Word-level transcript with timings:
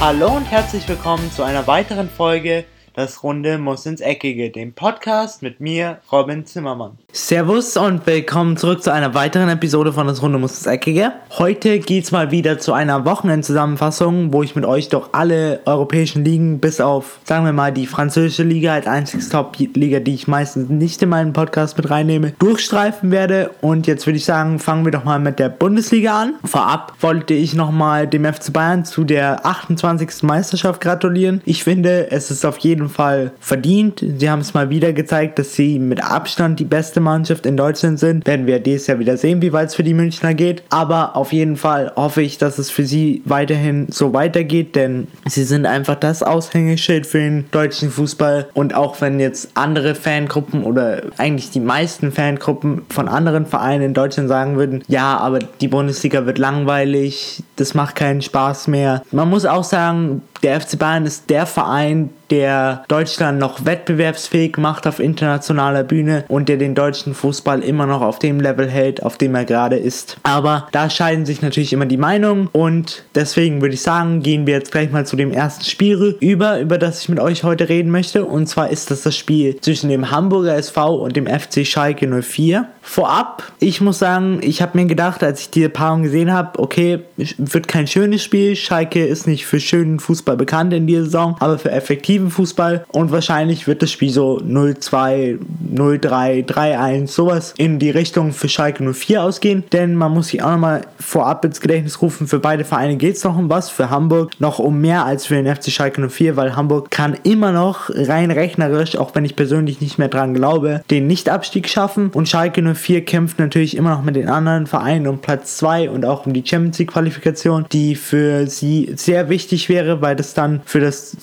Hallo 0.00 0.28
und 0.28 0.44
herzlich 0.44 0.88
willkommen 0.88 1.28
zu 1.32 1.42
einer 1.42 1.66
weiteren 1.66 2.08
Folge 2.08 2.64
Das 2.98 3.22
Runde 3.22 3.58
muss 3.58 3.86
ins 3.86 4.00
Eckige, 4.00 4.50
dem 4.50 4.72
Podcast 4.72 5.40
mit 5.40 5.60
mir, 5.60 5.98
Robin 6.10 6.44
Zimmermann. 6.44 6.98
Servus 7.12 7.76
und 7.76 8.04
willkommen 8.08 8.56
zurück 8.56 8.82
zu 8.82 8.92
einer 8.92 9.14
weiteren 9.14 9.48
Episode 9.48 9.92
von 9.92 10.08
Das 10.08 10.20
Runde 10.20 10.38
muss 10.38 10.58
ins 10.58 10.66
Eckige. 10.66 11.12
Heute 11.38 11.78
geht's 11.78 12.10
mal 12.10 12.32
wieder 12.32 12.58
zu 12.58 12.72
einer 12.72 13.04
Wochenendzusammenfassung, 13.04 14.32
wo 14.32 14.42
ich 14.42 14.56
mit 14.56 14.64
euch 14.64 14.88
doch 14.88 15.10
alle 15.12 15.60
europäischen 15.64 16.24
Ligen, 16.24 16.58
bis 16.58 16.80
auf, 16.80 17.20
sagen 17.22 17.44
wir 17.44 17.52
mal, 17.52 17.72
die 17.72 17.86
französische 17.86 18.42
Liga 18.42 18.74
als 18.74 18.88
einziges 18.88 19.28
Top-Liga, 19.28 20.00
die 20.00 20.14
ich 20.14 20.26
meistens 20.26 20.68
nicht 20.68 21.00
in 21.00 21.10
meinen 21.10 21.32
Podcast 21.32 21.76
mit 21.76 21.88
reinnehme, 21.88 22.32
durchstreifen 22.40 23.12
werde. 23.12 23.52
Und 23.60 23.86
jetzt 23.86 24.08
würde 24.08 24.16
ich 24.16 24.24
sagen, 24.24 24.58
fangen 24.58 24.84
wir 24.84 24.90
doch 24.90 25.04
mal 25.04 25.20
mit 25.20 25.38
der 25.38 25.50
Bundesliga 25.50 26.22
an. 26.22 26.34
Vorab 26.42 26.94
wollte 27.00 27.34
ich 27.34 27.54
nochmal 27.54 28.08
dem 28.08 28.24
FC 28.24 28.52
Bayern 28.52 28.84
zu 28.84 29.04
der 29.04 29.46
28. 29.46 30.24
Meisterschaft 30.24 30.80
gratulieren. 30.80 31.42
Ich 31.44 31.62
finde, 31.62 32.10
es 32.10 32.32
ist 32.32 32.44
auf 32.44 32.58
jeden 32.58 32.87
Fall 32.88 33.32
verdient. 33.40 34.04
Sie 34.18 34.30
haben 34.30 34.40
es 34.40 34.54
mal 34.54 34.70
wieder 34.70 34.92
gezeigt, 34.92 35.38
dass 35.38 35.54
sie 35.54 35.78
mit 35.78 36.02
Abstand 36.02 36.60
die 36.60 36.64
beste 36.64 37.00
Mannschaft 37.00 37.46
in 37.46 37.56
Deutschland 37.56 37.98
sind. 37.98 38.26
Werden 38.26 38.46
wir 38.46 38.60
dieses 38.60 38.86
Jahr 38.86 38.98
wieder 38.98 39.16
sehen, 39.16 39.42
wie 39.42 39.52
weit 39.52 39.68
es 39.68 39.74
für 39.74 39.82
die 39.82 39.94
Münchner 39.94 40.34
geht. 40.34 40.62
Aber 40.70 41.16
auf 41.16 41.32
jeden 41.32 41.56
Fall 41.56 41.92
hoffe 41.96 42.22
ich, 42.22 42.38
dass 42.38 42.58
es 42.58 42.70
für 42.70 42.84
sie 42.84 43.22
weiterhin 43.24 43.86
so 43.90 44.12
weitergeht, 44.12 44.76
denn 44.76 45.08
sie 45.26 45.44
sind 45.44 45.66
einfach 45.66 45.96
das 45.96 46.22
Aushängeschild 46.22 47.06
für 47.06 47.18
den 47.18 47.44
deutschen 47.50 47.90
Fußball. 47.90 48.48
Und 48.54 48.74
auch 48.74 49.00
wenn 49.00 49.20
jetzt 49.20 49.50
andere 49.54 49.94
Fangruppen 49.94 50.64
oder 50.64 51.02
eigentlich 51.16 51.50
die 51.50 51.60
meisten 51.60 52.12
Fangruppen 52.12 52.82
von 52.88 53.08
anderen 53.08 53.46
Vereinen 53.46 53.82
in 53.82 53.94
Deutschland 53.94 54.28
sagen 54.28 54.56
würden, 54.56 54.82
ja, 54.88 55.16
aber 55.18 55.38
die 55.38 55.68
Bundesliga 55.68 56.26
wird 56.26 56.38
langweilig, 56.38 57.42
das 57.56 57.74
macht 57.74 57.96
keinen 57.96 58.22
Spaß 58.22 58.68
mehr. 58.68 59.02
Man 59.10 59.28
muss 59.28 59.44
auch 59.44 59.64
sagen, 59.64 60.22
der 60.42 60.60
FC 60.60 60.78
Bayern 60.78 61.06
ist 61.06 61.30
der 61.30 61.46
Verein, 61.46 62.10
der 62.30 62.84
Deutschland 62.88 63.38
noch 63.38 63.64
wettbewerbsfähig 63.64 64.56
macht 64.56 64.86
auf 64.86 65.00
internationaler 65.00 65.84
Bühne 65.84 66.24
und 66.28 66.48
der 66.48 66.56
den 66.56 66.74
deutschen 66.74 67.14
Fußball 67.14 67.62
immer 67.62 67.86
noch 67.86 68.02
auf 68.02 68.18
dem 68.18 68.40
Level 68.40 68.68
hält, 68.68 69.02
auf 69.02 69.18
dem 69.18 69.34
er 69.34 69.44
gerade 69.44 69.76
ist. 69.76 70.18
Aber 70.22 70.68
da 70.72 70.90
scheiden 70.90 71.26
sich 71.26 71.42
natürlich 71.42 71.72
immer 71.72 71.86
die 71.86 71.96
Meinungen 71.96 72.48
und 72.52 73.04
deswegen 73.14 73.60
würde 73.60 73.74
ich 73.74 73.82
sagen, 73.82 74.22
gehen 74.22 74.46
wir 74.46 74.54
jetzt 74.54 74.72
gleich 74.72 74.90
mal 74.90 75.06
zu 75.06 75.16
dem 75.16 75.32
ersten 75.32 75.64
Spiel 75.64 76.16
über, 76.20 76.60
über 76.60 76.78
das 76.78 77.02
ich 77.02 77.08
mit 77.08 77.20
euch 77.20 77.44
heute 77.44 77.68
reden 77.68 77.90
möchte. 77.90 78.24
Und 78.24 78.46
zwar 78.48 78.70
ist 78.70 78.90
das 78.90 79.02
das 79.02 79.16
Spiel 79.16 79.60
zwischen 79.60 79.88
dem 79.88 80.10
Hamburger 80.10 80.54
SV 80.56 80.96
und 80.96 81.16
dem 81.16 81.26
FC 81.26 81.66
Schalke 81.66 82.06
04. 82.22 82.66
Vorab, 82.82 83.42
ich 83.60 83.80
muss 83.80 83.98
sagen, 83.98 84.38
ich 84.42 84.62
habe 84.62 84.78
mir 84.78 84.86
gedacht, 84.86 85.22
als 85.22 85.42
ich 85.42 85.50
diese 85.50 85.68
Paarung 85.68 86.04
gesehen 86.04 86.32
habe, 86.32 86.58
okay, 86.58 87.00
wird 87.16 87.68
kein 87.68 87.86
schönes 87.86 88.22
Spiel. 88.22 88.56
Schalke 88.56 89.04
ist 89.04 89.26
nicht 89.26 89.46
für 89.46 89.60
schönen 89.60 90.00
Fußball 90.00 90.36
bekannt 90.36 90.72
in 90.72 90.86
dieser 90.86 91.04
Saison, 91.04 91.36
aber 91.40 91.58
für 91.58 91.70
effektiven 92.18 92.30
Fußball. 92.30 92.84
Und 92.88 93.10
wahrscheinlich 93.10 93.66
wird 93.66 93.82
das 93.82 93.90
Spiel 93.90 94.10
so 94.10 94.38
0-2, 94.38 95.38
0-3, 95.74 96.46
3-1, 96.46 97.06
sowas 97.08 97.54
in 97.56 97.78
die 97.78 97.90
Richtung 97.90 98.32
für 98.32 98.48
Schalke 98.48 98.92
04 98.92 99.22
ausgehen. 99.22 99.64
Denn 99.72 99.94
man 99.94 100.12
muss 100.12 100.28
sich 100.28 100.42
auch 100.42 100.50
nochmal 100.50 100.82
vorab 100.98 101.44
ins 101.44 101.60
Gedächtnis 101.60 102.02
rufen, 102.02 102.26
für 102.26 102.38
beide 102.38 102.64
Vereine 102.64 102.96
geht 102.96 103.16
es 103.16 103.24
noch 103.24 103.36
um 103.36 103.48
was. 103.48 103.70
Für 103.70 103.90
Hamburg 103.90 104.32
noch 104.38 104.58
um 104.58 104.80
mehr 104.80 105.04
als 105.04 105.26
für 105.26 105.34
den 105.34 105.54
FC 105.54 105.70
Schalke 105.70 106.08
04, 106.08 106.36
weil 106.36 106.56
Hamburg 106.56 106.90
kann 106.90 107.16
immer 107.22 107.52
noch 107.52 107.90
rein 107.90 108.30
rechnerisch, 108.30 108.96
auch 108.96 109.14
wenn 109.14 109.24
ich 109.24 109.36
persönlich 109.36 109.80
nicht 109.80 109.98
mehr 109.98 110.08
dran 110.08 110.34
glaube, 110.34 110.82
den 110.90 111.06
Nichtabstieg 111.06 111.68
schaffen. 111.68 112.10
Und 112.12 112.28
Schalke 112.28 112.62
04 112.62 112.74
4 112.74 113.04
kämpft 113.04 113.38
natürlich 113.38 113.76
immer 113.76 113.90
noch 113.90 114.02
mit 114.02 114.16
den 114.16 114.28
anderen 114.28 114.66
Vereinen 114.66 115.06
um 115.06 115.18
Platz 115.18 115.58
2 115.58 115.90
und 115.90 116.04
auch 116.04 116.26
um 116.26 116.32
die 116.32 116.42
Champions 116.44 116.78
League 116.78 116.90
Qualifikation, 116.90 117.66
die 117.70 117.94
für 117.94 118.46
sie 118.46 118.92
sehr 118.96 119.28
wichtig 119.28 119.68
wäre, 119.68 120.00
weil 120.00 120.16
das 120.16 120.34
dann 120.34 120.62
für 120.64 120.80
das 120.80 121.16